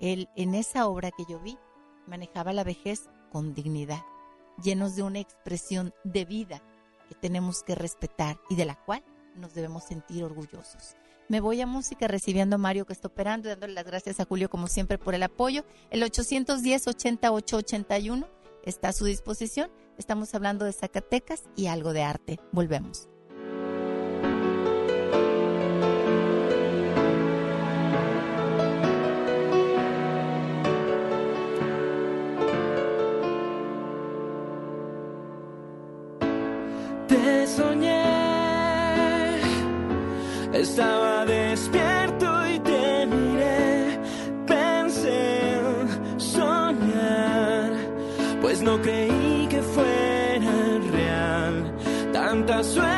[0.00, 1.58] Él en esa obra que yo vi
[2.06, 4.02] manejaba la vejez con dignidad,
[4.62, 6.62] llenos de una expresión de vida
[7.08, 9.04] que tenemos que respetar y de la cual
[9.34, 10.96] nos debemos sentir orgullosos.
[11.28, 14.24] Me voy a música recibiendo a Mario que está operando y dándole las gracias a
[14.24, 15.64] Julio como siempre por el apoyo.
[15.90, 18.28] El 810-8881
[18.64, 19.72] está a su disposición.
[19.98, 22.38] Estamos hablando de Zacatecas y algo de arte.
[22.52, 23.08] Volvemos.
[40.60, 44.00] Estaba despierto y te miré.
[44.46, 47.72] Pensé en soñar,
[48.40, 50.52] pues no creí que fuera
[50.92, 51.74] real.
[52.12, 52.95] Tanta suerte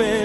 [0.00, 0.23] al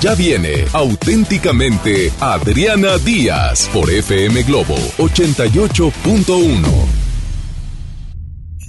[0.00, 6.62] Ya viene auténticamente Adriana Díaz por FM Globo 88.1.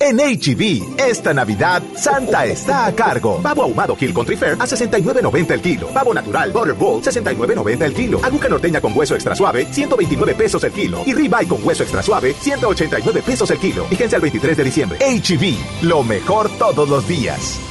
[0.02, 3.41] En HB, esta Navidad, Santa está a cargo.
[3.41, 5.88] Pavo ahumado Hill Country Fair a 69.90 el kilo.
[5.94, 8.20] Pavo natural Butterball, 69.90 el kilo.
[8.22, 11.02] Aguja norteña con hueso extra suave, 129 pesos el kilo.
[11.06, 13.86] Y ribeye con hueso extra suave, 189 pesos el kilo.
[13.86, 14.99] Fíjense al 23 de diciembre.
[14.99, 17.70] HB, lo mejor todos los días.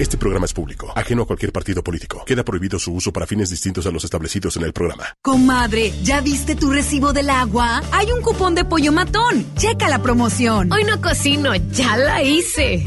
[0.00, 2.24] Este programa es público, ajeno a cualquier partido político.
[2.24, 5.04] Queda prohibido su uso para fines distintos a los establecidos en el programa.
[5.20, 7.82] Comadre, ¿ya viste tu recibo del agua?
[7.92, 9.44] Hay un cupón de pollo matón.
[9.56, 10.72] Checa la promoción.
[10.72, 12.86] Hoy no cocino, ya la hice.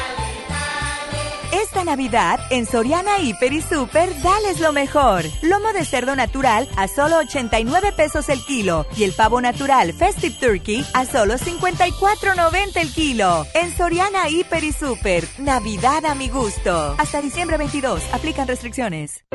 [1.81, 5.25] Esta Navidad, en Soriana Hiper y Super, dales lo mejor.
[5.41, 10.35] Lomo de cerdo natural a solo 89 pesos el kilo y el pavo natural Festive
[10.39, 13.47] Turkey a solo 54.90 el kilo.
[13.55, 16.93] En Soriana Hiper y Super, Navidad a mi gusto.
[16.99, 19.25] Hasta diciembre 22, aplican restricciones.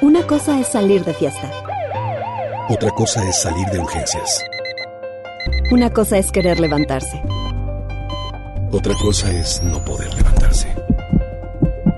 [0.00, 1.52] Una cosa es salir de fiesta.
[2.68, 4.42] Otra cosa es salir de urgencias.
[5.70, 7.22] Una cosa es querer levantarse.
[8.72, 10.68] Otra cosa es no poder levantarse.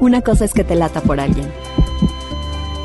[0.00, 1.46] Una cosa es que te lata por alguien.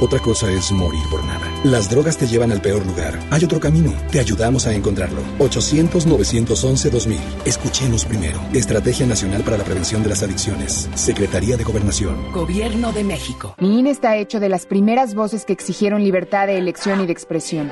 [0.02, 1.50] Otra cosa es morir por nada.
[1.64, 3.18] Las drogas te llevan al peor lugar.
[3.32, 3.94] Hay otro camino.
[4.12, 5.22] Te ayudamos a encontrarlo.
[5.40, 7.18] 800-911-2000.
[7.46, 8.40] Escuchemos primero.
[8.54, 10.90] Estrategia Nacional para la Prevención de las Adicciones.
[10.94, 12.32] Secretaría de Gobernación.
[12.34, 13.56] Gobierno de México.
[13.58, 17.14] Mi INE está hecho de las primeras voces que exigieron libertad de elección y de
[17.14, 17.72] expresión.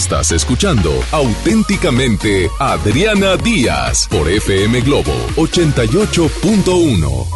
[0.00, 7.26] Estás escuchando auténticamente Adriana Díaz por FM Globo 88.1.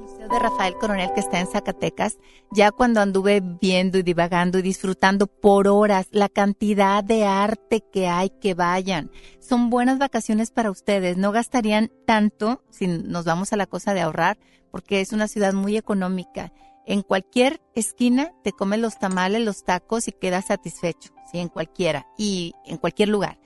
[0.00, 2.16] Museo de Rafael Coronel que está en Zacatecas,
[2.50, 8.08] ya cuando anduve viendo y divagando y disfrutando por horas la cantidad de arte que
[8.08, 9.10] hay que vayan.
[9.38, 14.00] Son buenas vacaciones para ustedes, no gastarían tanto si nos vamos a la cosa de
[14.00, 14.38] ahorrar,
[14.70, 16.50] porque es una ciudad muy económica.
[16.86, 22.06] En cualquier esquina te comes los tamales, los tacos y quedas satisfecho, sí, en cualquiera
[22.16, 23.38] y en cualquier lugar.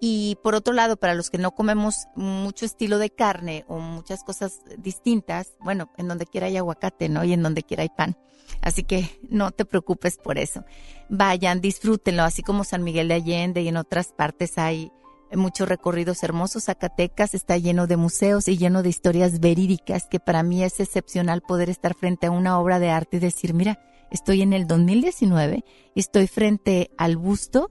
[0.00, 4.24] Y por otro lado, para los que no comemos mucho estilo de carne o muchas
[4.24, 7.24] cosas distintas, bueno, en donde quiera hay aguacate, ¿no?
[7.24, 8.16] Y en donde quiera hay pan.
[8.60, 10.64] Así que no te preocupes por eso.
[11.08, 14.92] Vayan, disfrútenlo, así como San Miguel de Allende y en otras partes hay
[15.34, 16.64] muchos recorridos hermosos.
[16.64, 21.42] Zacatecas está lleno de museos y lleno de historias verídicas que para mí es excepcional
[21.42, 23.80] poder estar frente a una obra de arte y decir, mira,
[24.10, 27.70] estoy en el 2019 y estoy frente al busto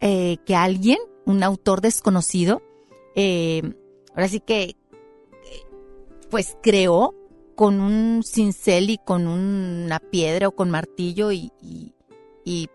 [0.00, 2.62] eh, que alguien, un autor desconocido,
[3.16, 3.62] eh,
[4.10, 4.76] ahora sí que,
[6.30, 7.14] pues creó
[7.54, 12.68] con un cincel y con una piedra o con martillo y- y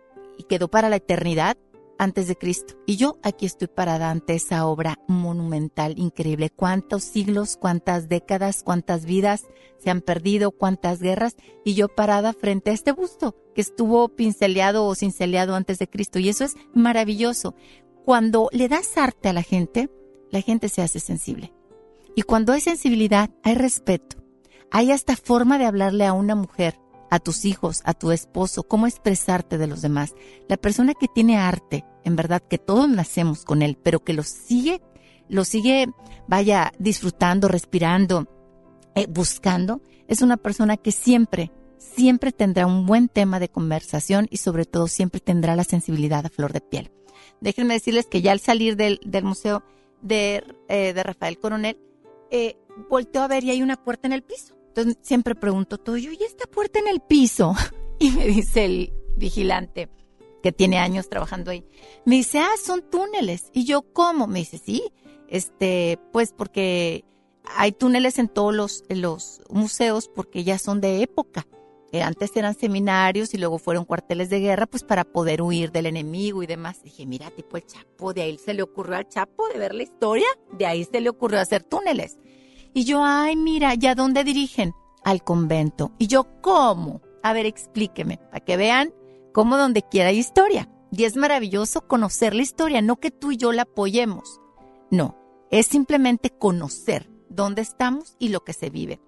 [0.48, 1.58] quedó para la eternidad
[2.00, 2.74] antes de Cristo.
[2.88, 6.50] Y yo aquí estoy parada ante esa obra monumental, increíble.
[6.50, 9.46] Cuántos siglos, cuántas décadas, cuántas vidas
[9.78, 14.86] se han perdido, cuántas guerras, y yo parada frente a este busto que estuvo pinceleado
[14.86, 16.18] o cinceleado antes de Cristo.
[16.18, 17.54] Y eso es maravilloso.
[18.06, 19.92] Cuando le das arte a la gente,
[20.32, 21.54] la gente se hace sensible.
[22.16, 24.18] Y cuando hay sensibilidad, hay respeto.
[24.72, 26.80] Hay hasta forma de hablarle a una mujer,
[27.10, 30.14] a tus hijos, a tu esposo, cómo expresarte de los demás.
[30.48, 34.24] La persona que tiene arte, en verdad que todos nacemos con él, pero que lo
[34.24, 34.82] sigue
[35.30, 35.88] lo sigue,
[36.28, 38.28] vaya, disfrutando, respirando,
[38.96, 44.38] eh, buscando, es una persona que siempre, siempre tendrá un buen tema de conversación y
[44.38, 46.92] sobre todo siempre tendrá la sensibilidad a flor de piel.
[47.42, 49.64] Déjenme decirles que ya al salir del, del museo
[50.02, 51.78] de, eh, de Rafael Coronel,
[52.32, 52.58] eh,
[52.90, 54.56] volteo a ver y hay una puerta en el piso.
[54.70, 57.54] Entonces siempre pregunto todo, yo, ¿y esta puerta en el piso?
[58.02, 59.90] Y me dice el vigilante,
[60.42, 61.66] que tiene años trabajando ahí,
[62.06, 63.50] me dice, ah, son túneles.
[63.52, 64.26] Y yo, ¿cómo?
[64.26, 64.94] Me dice, sí,
[65.28, 67.04] este, pues porque
[67.44, 71.46] hay túneles en todos los, museos porque ya son de época.
[71.92, 75.88] Eh, antes eran seminarios y luego fueron cuarteles de guerra, pues para poder huir del
[75.88, 76.84] enemigo y demás.
[76.84, 79.84] Dije, mira, tipo el Chapo, de ahí se le ocurrió al Chapo de ver la
[79.84, 82.18] historia, de ahí se le ocurrió hacer túneles.
[82.74, 84.74] Y yo, ay, mira, ¿ya dónde dirigen?
[85.04, 85.92] Al convento.
[85.98, 87.02] Y yo, ¿cómo?
[87.24, 88.94] A ver, explíqueme, para que vean
[89.34, 90.70] cómo donde quiera hay historia.
[90.92, 94.40] Y es maravilloso conocer la historia, no que tú y yo la apoyemos.
[94.92, 95.18] No,
[95.52, 99.00] es simplemente conocer dónde estamos y lo que se vive.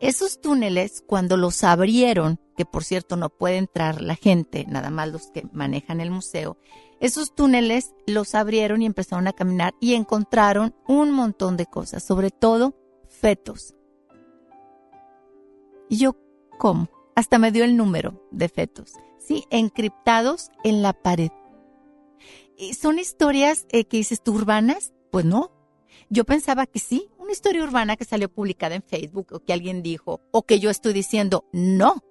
[0.00, 5.08] Esos túneles, cuando los abrieron, que por cierto no puede entrar la gente, nada más
[5.08, 6.56] los que manejan el museo,
[7.00, 12.30] esos túneles los abrieron y empezaron a caminar y encontraron un montón de cosas, sobre
[12.30, 12.74] todo
[13.08, 13.74] fetos.
[15.88, 16.16] Y yo,
[16.58, 16.88] ¿cómo?
[17.14, 19.44] Hasta me dio el número de fetos, ¿sí?
[19.50, 21.30] Encriptados en la pared.
[22.56, 24.92] ¿Y ¿Son historias eh, que dices tú urbanas?
[25.10, 25.52] Pues no.
[26.10, 29.82] Yo pensaba que sí, una historia urbana que salió publicada en Facebook o que alguien
[29.82, 32.02] dijo, o que yo estoy diciendo, no,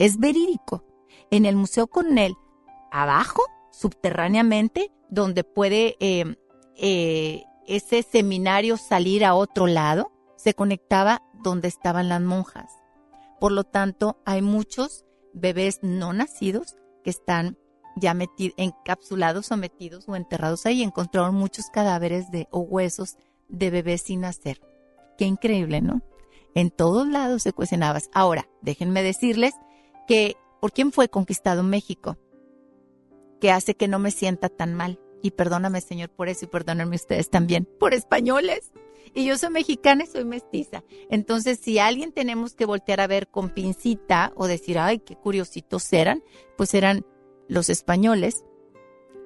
[0.00, 0.84] es verídico.
[1.30, 2.34] En el Museo Cornell,
[2.90, 6.34] abajo, subterráneamente, donde puede eh,
[6.74, 12.72] eh, ese seminario salir a otro lado, se conectaba donde estaban las monjas.
[13.38, 16.74] Por lo tanto, hay muchos bebés no nacidos
[17.04, 17.56] que están
[17.94, 20.82] ya metidos, encapsulados o metidos o enterrados ahí.
[20.82, 23.16] Encontraron muchos cadáveres de, o huesos
[23.50, 24.60] de bebés sin nacer.
[25.18, 26.02] Qué increíble, ¿no?
[26.54, 27.82] En todos lados se cuecen.
[28.12, 29.54] Ahora, déjenme decirles
[30.06, 32.16] que por quién fue conquistado México,
[33.40, 35.00] que hace que no me sienta tan mal.
[35.22, 38.72] Y perdóname, Señor, por eso y perdónenme ustedes también, por españoles.
[39.12, 40.84] Y yo soy mexicana y soy mestiza.
[41.10, 45.92] Entonces, si alguien tenemos que voltear a ver con pincita o decir, ay, qué curiositos
[45.92, 46.22] eran,
[46.56, 47.04] pues eran
[47.48, 48.44] los españoles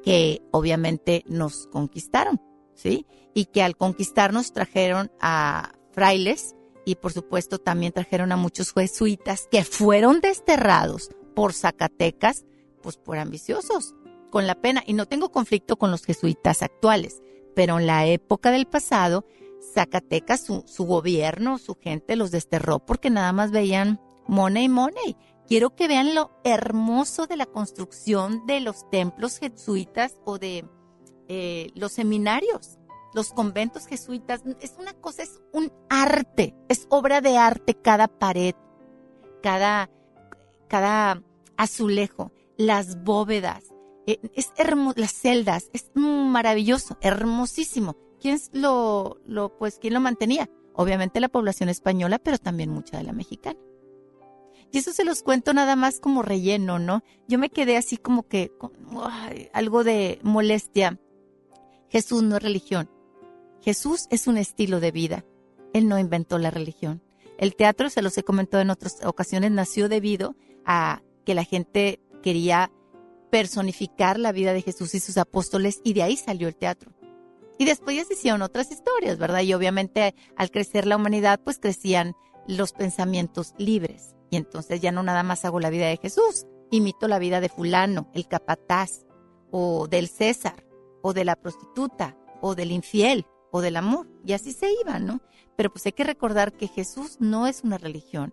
[0.03, 2.41] que obviamente nos conquistaron,
[2.75, 3.07] ¿sí?
[3.35, 9.49] Y que al conquistarnos trajeron a frailes y por supuesto también trajeron a muchos jesuitas
[9.51, 12.45] que fueron desterrados por Zacatecas,
[12.83, 13.95] pues por ambiciosos,
[14.31, 14.83] con la pena.
[14.87, 17.23] Y no tengo conflicto con los jesuitas actuales,
[17.55, 19.25] pero en la época del pasado,
[19.73, 25.17] Zacatecas, su, su gobierno, su gente los desterró porque nada más veían money, money.
[25.47, 30.65] Quiero que vean lo hermoso de la construcción de los templos jesuitas o de
[31.29, 32.79] eh, los seminarios,
[33.15, 34.43] los conventos jesuitas.
[34.61, 38.55] Es una cosa, es un arte, es obra de arte cada pared,
[39.43, 39.91] cada,
[40.69, 41.23] cada
[41.57, 43.65] azulejo, las bóvedas.
[44.07, 47.97] Eh, es hermoso, las celdas, es maravilloso, hermosísimo.
[48.21, 50.49] ¿Quién lo, lo, pues, quién lo mantenía?
[50.75, 53.59] Obviamente la población española, pero también mucha de la mexicana.
[54.75, 57.05] Y eso se los cuento nada más como relleno, ¿no?
[57.29, 58.51] Yo me quedé así como que
[59.53, 60.99] algo de molestia.
[61.89, 62.91] Jesús no es religión.
[63.61, 65.25] Jesús es un estilo de vida.
[65.73, 67.03] Él no inventó la religión.
[67.39, 72.01] El teatro, se los he comentado en otras ocasiones, nació debido a que la gente
[72.23, 72.71] quería
[73.31, 76.93] personificar la vida de Jesús y sus apóstoles y de ahí salió el teatro.
[77.59, 79.43] Y después ya se hicieron otras historias, ¿verdad?
[79.43, 82.15] Y obviamente al crecer la humanidad, pues crecían
[82.47, 84.15] los pensamientos libres.
[84.31, 87.49] Y entonces ya no nada más hago la vida de Jesús, imito la vida de
[87.49, 89.05] fulano, el capataz,
[89.51, 90.64] o del César,
[91.07, 94.09] o de la prostituta, o del infiel, o del amor.
[94.25, 95.21] Y así se iba, ¿no?
[95.55, 98.33] Pero pues hay que recordar que Jesús no es una religión.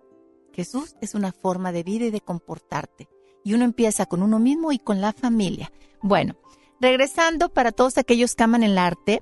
[0.53, 3.09] Jesús es una forma de vida y de comportarte.
[3.43, 5.69] Y uno empieza con uno mismo y con la familia.
[6.01, 6.37] Bueno,
[6.79, 9.21] regresando para todos aquellos que aman el arte,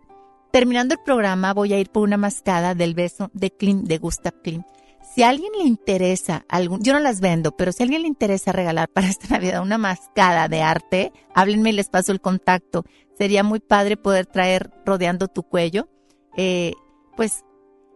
[0.51, 4.43] terminando el programa voy a ir por una mascada del beso de Klimt, de Gustav
[4.43, 4.67] Klimt.
[5.01, 8.07] Si a alguien le interesa, algún, yo no las vendo, pero si a alguien le
[8.07, 12.85] interesa regalar para esta Navidad una mascada de arte, háblenme y les paso el contacto.
[13.17, 15.89] Sería muy padre poder traer rodeando tu cuello,
[16.37, 16.73] eh,
[17.17, 17.43] pues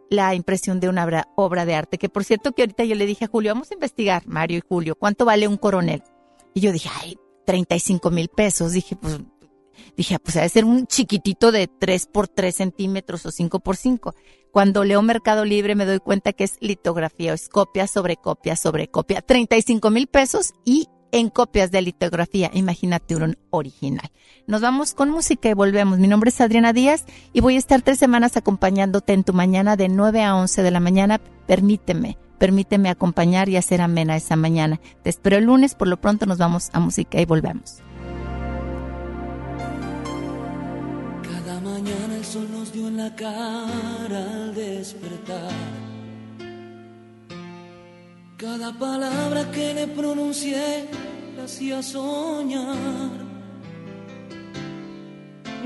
[0.10, 1.98] la impresión de una obra, obra de arte.
[1.98, 4.64] Que por cierto que ahorita yo le dije a Julio, vamos a investigar, Mario y
[4.68, 6.04] Julio, ¿cuánto vale un coronel?
[6.54, 8.74] Y yo dije, ay, 35 mil pesos.
[8.74, 9.20] Dije, pues
[9.95, 14.16] Dije, pues debe ser un chiquitito de 3 por 3 centímetros o 5 por 5.
[14.52, 18.88] Cuando leo Mercado Libre me doy cuenta que es litografía, es copia sobre copia sobre
[18.88, 19.22] copia.
[19.22, 22.50] 35 mil pesos y en copias de litografía.
[22.54, 24.12] Imagínate un original.
[24.48, 26.00] Nos vamos con música y volvemos.
[26.00, 29.76] Mi nombre es Adriana Díaz y voy a estar tres semanas acompañándote en tu mañana
[29.76, 31.22] de 9 a 11 de la mañana.
[31.45, 34.82] Permíteme, permíteme acompañar y hacer amena esa mañana.
[35.04, 35.76] Te espero el lunes.
[35.76, 37.84] Por lo pronto nos vamos a música y volvemos.
[43.04, 45.52] La cara al despertar.
[48.38, 50.88] Cada palabra que le pronuncié
[51.36, 53.12] la hacía soñar.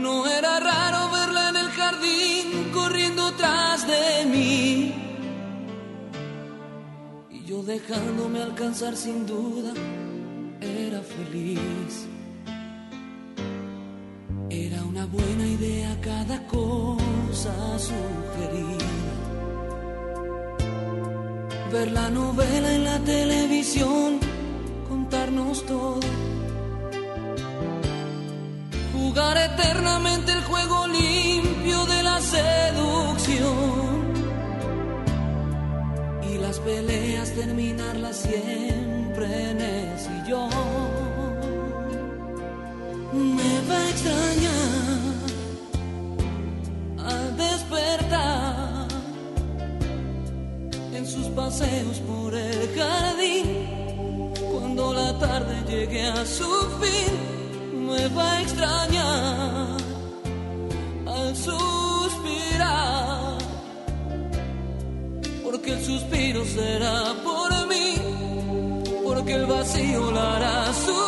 [0.05, 4.95] No era raro verla en el jardín corriendo tras de mí.
[7.37, 9.73] Y yo dejándome alcanzar sin duda,
[10.59, 12.16] era feliz.
[14.49, 18.85] Era una buena idea cada cosa sugerida.
[21.71, 24.19] Ver la novela en la televisión,
[24.87, 25.99] contarnos todo.
[28.93, 33.47] Jugar eternamente el juego limpio de la seducción.
[36.31, 40.86] Y las peleas terminarlas siempre en el sillón.
[43.13, 45.13] Me va a extrañar
[47.05, 48.87] al despertar
[50.93, 54.33] en sus paseos por el jardín.
[54.51, 56.51] Cuando la tarde llegue a su
[56.81, 59.77] fin, me va a extrañar
[61.05, 62.27] al suspirar.
[65.45, 67.95] Porque el suspiro será por mí,
[69.03, 71.06] porque el vacío la hará sufrir.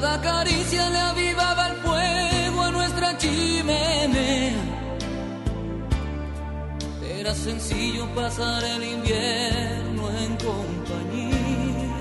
[0.00, 4.54] Cada caricia le avivaba el fuego a nuestra chimenea.
[7.18, 11.96] Era sencillo pasar el invierno en compañía.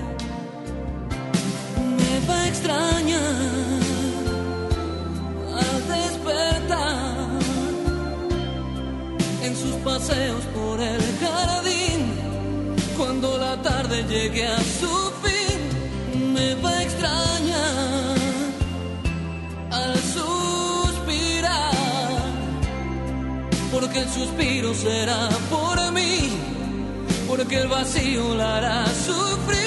[1.98, 3.80] Me va a extrañar
[5.60, 7.40] al despertar
[9.42, 12.14] en sus paseos por el jardín.
[12.96, 14.94] Cuando la tarde llegue a su
[15.24, 16.77] fin, me va a
[23.98, 26.30] El suspiro será por mí,
[27.28, 29.67] porque el vacío la hará sufrir.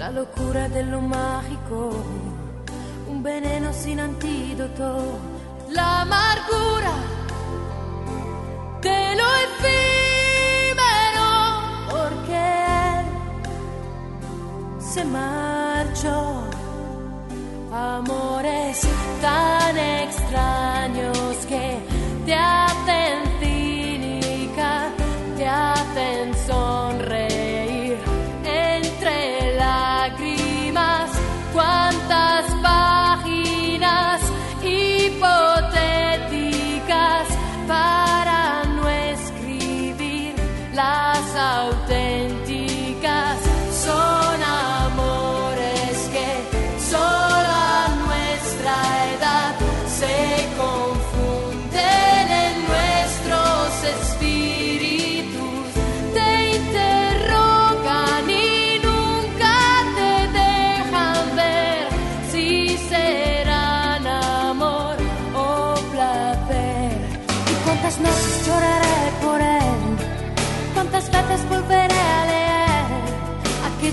[0.00, 1.90] la locura de lo mágico,
[3.06, 5.18] un veneno sin antídoto,
[5.68, 6.94] la amargura
[8.80, 11.28] de lo efímero,
[11.90, 12.40] porque
[12.96, 13.06] él
[14.80, 16.44] se marchó.
[17.70, 18.80] Amores
[19.20, 21.78] tan extraños que
[22.24, 24.88] te hacen cínica,
[25.36, 25.89] te hacen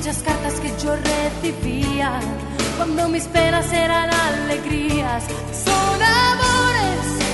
[0.08, 2.20] aquellas cartas que yo recibía
[2.78, 5.24] cuando mis penas eran alegrías?
[5.66, 7.27] Son amores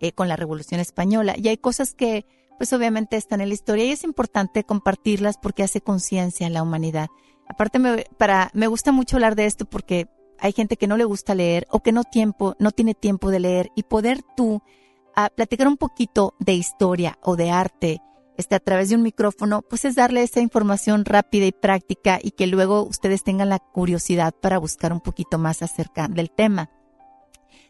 [0.00, 1.36] eh, con la Revolución Española.
[1.38, 2.26] Y hay cosas que,
[2.58, 6.64] pues obviamente están en la historia y es importante compartirlas porque hace conciencia en la
[6.64, 7.06] humanidad.
[7.48, 10.06] Aparte, me, para, me gusta mucho hablar de esto porque
[10.38, 13.40] hay gente que no le gusta leer o que no tiempo, no tiene tiempo de
[13.40, 14.62] leer y poder tú
[15.14, 18.00] a platicar un poquito de historia o de arte
[18.36, 22.32] este, a través de un micrófono, pues es darle esa información rápida y práctica y
[22.32, 26.70] que luego ustedes tengan la curiosidad para buscar un poquito más acerca del tema.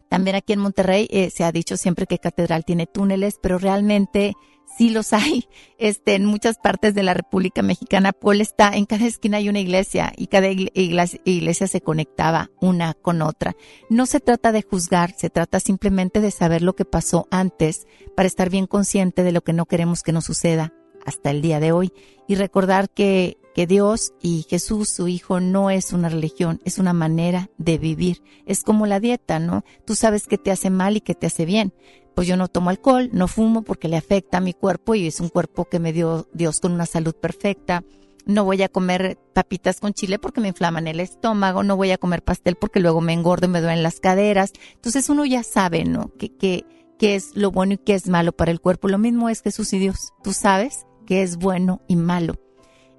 [0.09, 4.35] También aquí en Monterrey eh, se ha dicho siempre que Catedral tiene túneles, pero realmente
[4.77, 5.49] sí los hay.
[5.79, 9.61] Este, en muchas partes de la República Mexicana, Puebla está, en cada esquina hay una
[9.61, 13.55] iglesia y cada igle- iglesia, iglesia se conectaba una con otra.
[13.91, 17.87] No se trata de juzgar, se trata simplemente de saber lo que pasó antes
[18.17, 20.73] para estar bien consciente de lo que no queremos que nos suceda
[21.05, 21.93] hasta el día de hoy
[22.27, 26.95] y recordar que, que Dios y Jesús, su Hijo, no es una religión, es una
[26.95, 28.23] manera de vivir.
[28.47, 29.65] Es como la dieta, ¿no?
[29.85, 31.75] Tú sabes que te hace mal y que te hace bien,
[32.15, 35.21] pues yo no tomo alcohol, no fumo porque le afecta a mi cuerpo y es
[35.21, 37.85] un cuerpo que me dio Dios con una salud perfecta.
[38.27, 41.99] No voy a comer papitas con chile porque me inflaman el estómago, no voy a
[41.99, 44.53] comer pastel porque luego me engordo y me duelen las caderas.
[44.75, 46.11] Entonces uno ya sabe, ¿no?
[46.19, 46.65] Que, que,
[46.99, 48.89] qué es lo bueno y qué es malo para el cuerpo.
[48.89, 50.13] Lo mismo es Jesús y Dios.
[50.23, 52.37] Tú sabes qué es bueno y malo.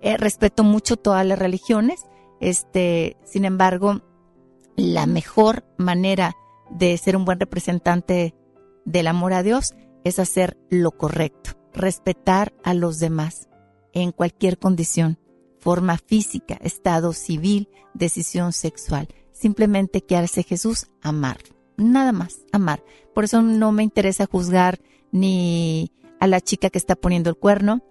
[0.02, 2.06] Eh, respeto mucho todas las religiones.
[2.40, 4.02] Este, sin embargo,
[4.76, 6.36] la mejor manera
[6.70, 8.36] de ser un buen representante
[8.86, 13.49] del amor a Dios es hacer lo correcto, respetar a los demás
[13.94, 15.20] en cualquier condición,
[15.60, 19.07] forma física, estado civil, decisión sexual.
[19.32, 21.38] Simplemente que hace Jesús amar,
[21.78, 22.84] nada más, amar.
[23.14, 24.80] Por eso no me interesa juzgar
[25.12, 27.82] ni a la chica que está poniendo el cuerno.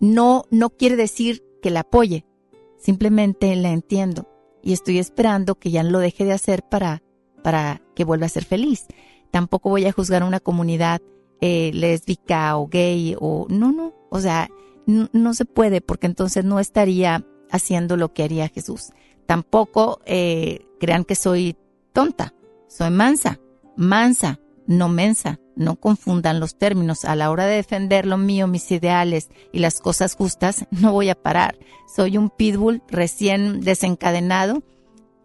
[0.00, 2.26] No, no quiere decir que la apoye,
[2.78, 4.28] simplemente la entiendo
[4.62, 7.02] y estoy esperando que ya lo deje de hacer para,
[7.42, 8.86] para que vuelva a ser feliz.
[9.30, 11.00] Tampoco voy a juzgar una comunidad
[11.40, 14.48] eh, lésbica o gay o no, no, o sea,
[14.86, 18.90] no, se puede porque entonces no estaría haciendo lo que haría Jesús.
[19.26, 21.56] Tampoco eh, crean que soy
[21.92, 22.34] tonta,
[22.68, 23.38] soy mansa,
[23.76, 25.40] mansa, no mensa.
[25.56, 27.04] No confundan los términos.
[27.04, 31.10] A la hora de defender lo mío, mis ideales y las cosas justas, no voy
[31.10, 31.58] a parar.
[31.94, 34.62] Soy un pitbull recién desencadenado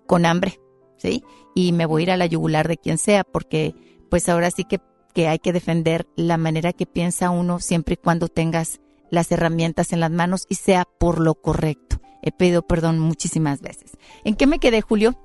[0.08, 0.60] con hambre,
[0.98, 1.24] ¿sí?
[1.54, 3.76] Y me voy a ir a la yugular de quien sea porque
[4.10, 4.80] pues ahora sí que,
[5.14, 8.80] que hay que defender la manera que piensa uno siempre y cuando tengas
[9.10, 12.00] las herramientas en las manos y sea por lo correcto.
[12.22, 13.92] He pedido perdón muchísimas veces.
[14.24, 15.20] ¿En qué me quedé, Julio?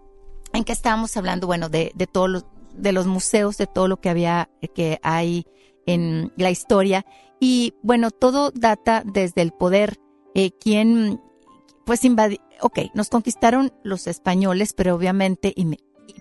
[0.53, 1.47] ¿En qué estábamos hablando?
[1.47, 2.45] Bueno, de, de todos los,
[2.75, 5.47] de los museos, de todo lo que había, que hay
[5.87, 7.07] en la historia.
[7.41, 9.99] Y bueno, todo data desde el poder.
[10.35, 11.21] Eh, quien,
[11.85, 15.53] pues invadió, ok, nos conquistaron los españoles, pero obviamente,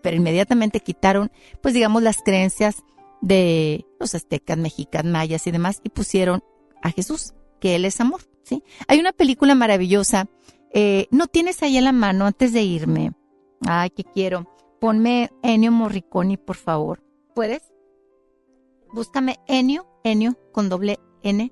[0.01, 2.83] pero inmediatamente quitaron, pues digamos, las creencias
[3.21, 6.43] de los aztecas, mexicas, mayas y demás, y pusieron
[6.81, 8.63] a Jesús, que Él es amor, ¿sí?
[8.87, 10.29] Hay una película maravillosa,
[10.73, 13.11] eh, ¿no tienes ahí en la mano antes de irme?
[13.65, 14.47] Ay, que quiero
[14.79, 17.03] Ponme Ennio Morricone, por favor.
[17.35, 17.61] ¿Puedes?
[18.93, 21.51] Búscame Ennio, Ennio con doble N,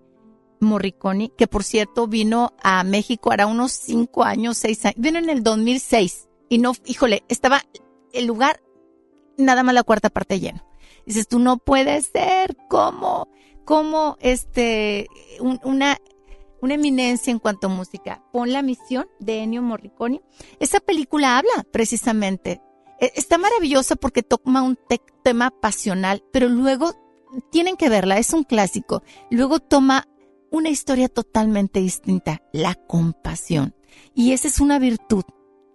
[0.61, 4.95] Morricone, que por cierto vino a México hará unos cinco años, seis años.
[4.97, 7.63] Vino en el 2006 y no, híjole, estaba
[8.13, 8.61] el lugar
[9.37, 10.63] nada más la cuarta parte lleno.
[11.05, 13.29] Dices, tú no puedes ser como,
[13.65, 15.07] como este,
[15.39, 15.97] una,
[16.61, 18.23] una eminencia en cuanto a música.
[18.33, 20.21] Pon la misión de Ennio Morricone.
[20.59, 22.61] Esa película habla precisamente
[22.99, 24.77] e, está maravillosa porque toma un
[25.23, 26.93] tema pasional, pero luego
[27.51, 29.03] tienen que verla, es un clásico.
[29.29, 30.07] Luego toma
[30.49, 33.75] una historia totalmente distinta, la compasión.
[34.13, 35.23] Y esa es una virtud,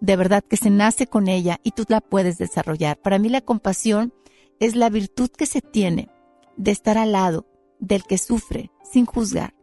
[0.03, 2.97] de verdad, que se nace con ella y tú la puedes desarrollar.
[2.97, 4.13] Para mí la compasión
[4.59, 6.09] es la virtud que se tiene
[6.57, 7.47] de estar al lado
[7.79, 9.55] del que sufre sin juzgar,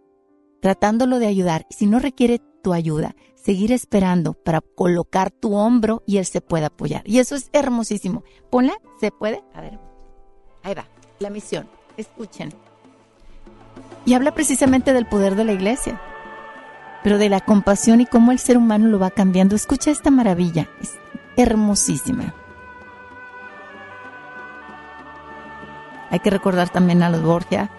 [0.63, 1.67] tratándolo de ayudar.
[1.69, 6.69] Si no requiere tu ayuda, seguir esperando para colocar tu hombro y él se pueda
[6.69, 7.03] apoyar.
[7.05, 8.25] Y eso es hermosísimo.
[8.49, 9.45] Ponla, ¿se puede?
[9.53, 9.79] A ver.
[10.63, 10.87] Ahí va,
[11.19, 11.69] la misión.
[11.99, 12.49] Escuchen.
[14.07, 16.01] Y habla precisamente del poder de la iglesia,
[17.03, 19.57] pero de la compasión y cómo el ser humano lo va cambiando.
[19.57, 20.99] Escucha esta maravilla, es
[21.37, 22.35] hermosísima.
[26.11, 27.71] Hay que recordar también a los Borgia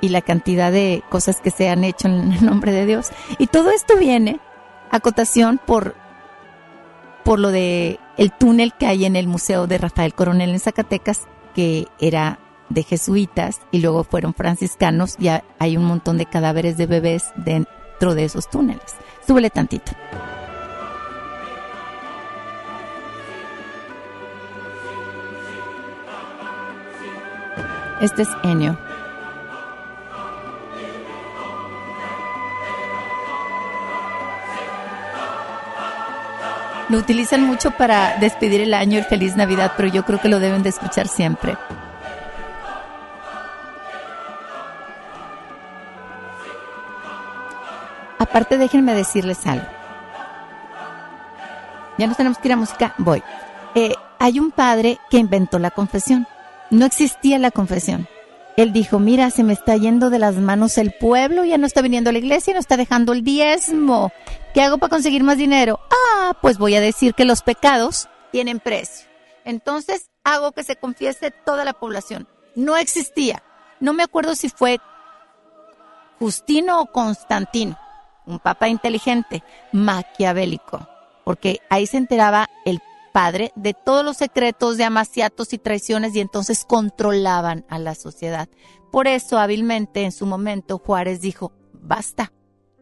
[0.00, 3.10] y la cantidad de cosas que se han hecho en el nombre de Dios.
[3.38, 4.40] Y todo esto viene
[4.90, 5.94] acotación por,
[7.24, 11.26] por lo de el túnel que hay en el Museo de Rafael Coronel en Zacatecas,
[11.54, 12.38] que era
[12.68, 17.24] de jesuitas y luego fueron franciscanos, ya hay un montón de cadáveres de bebés
[18.02, 18.96] dentro de esos túneles.
[19.24, 19.92] Súbele tantito.
[28.00, 28.76] Este es Enio.
[36.88, 40.40] Lo utilizan mucho para despedir el año, el feliz Navidad, pero yo creo que lo
[40.40, 41.56] deben de escuchar siempre.
[48.22, 49.66] Aparte, déjenme decirles algo.
[51.98, 52.94] Ya nos tenemos que ir a música.
[52.98, 53.20] Voy.
[53.74, 56.28] Eh, hay un padre que inventó la confesión.
[56.70, 58.06] No existía la confesión.
[58.56, 61.82] Él dijo, mira, se me está yendo de las manos el pueblo, ya no está
[61.82, 64.12] viniendo a la iglesia, no está dejando el diezmo.
[64.54, 65.80] ¿Qué hago para conseguir más dinero?
[65.90, 69.08] Ah, pues voy a decir que los pecados tienen precio.
[69.44, 72.28] Entonces hago que se confiese toda la población.
[72.54, 73.42] No existía.
[73.80, 74.78] No me acuerdo si fue
[76.20, 77.76] Justino o Constantino,
[78.26, 79.42] un papa inteligente,
[79.72, 80.86] maquiavélico,
[81.24, 82.80] porque ahí se enteraba el
[83.12, 88.48] padre de todos los secretos de amaciatos y traiciones y entonces controlaban a la sociedad.
[88.90, 92.32] Por eso, hábilmente, en su momento, Juárez dijo, basta,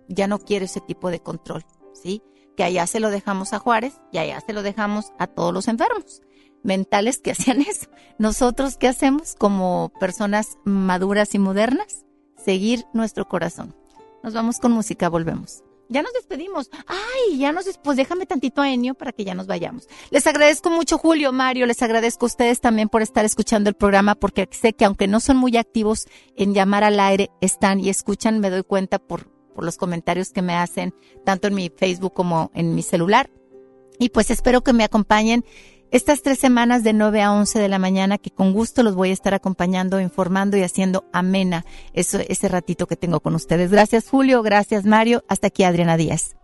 [0.08, 2.22] ya no quiero ese tipo de control, ¿sí?
[2.56, 5.68] Que allá se lo dejamos a Juárez y allá se lo dejamos a todos los
[5.68, 6.22] enfermos
[6.62, 7.88] mentales que hacían eso.
[8.18, 12.04] Nosotros, ¿qué hacemos como personas maduras y modernas?
[12.36, 13.74] Seguir nuestro corazón.
[14.22, 15.62] Nos vamos con música, volvemos.
[15.90, 16.70] Ya nos despedimos.
[16.86, 19.88] Ay, ya nos pues déjame tantito a Enio para que ya nos vayamos.
[20.10, 24.14] Les agradezco mucho Julio, Mario, les agradezco a ustedes también por estar escuchando el programa
[24.14, 26.06] porque sé que aunque no son muy activos
[26.36, 30.42] en llamar al aire, están y escuchan, me doy cuenta por, por los comentarios que
[30.42, 30.94] me hacen
[31.24, 33.28] tanto en mi Facebook como en mi celular.
[33.98, 35.44] Y pues espero que me acompañen
[35.90, 39.10] estas tres semanas de 9 a 11 de la mañana que con gusto los voy
[39.10, 43.70] a estar acompañando, informando y haciendo amena eso, ese ratito que tengo con ustedes.
[43.70, 46.36] Gracias Julio, gracias Mario, hasta aquí Adriana Díaz.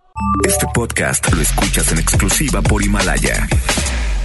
[0.46, 3.46] Este podcast lo escuchas en exclusiva por Himalaya.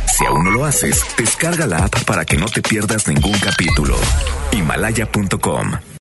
[0.08, 3.96] Si aún no lo haces, descarga la app para que no te pierdas ningún capítulo.
[4.52, 5.82] Himalaya.com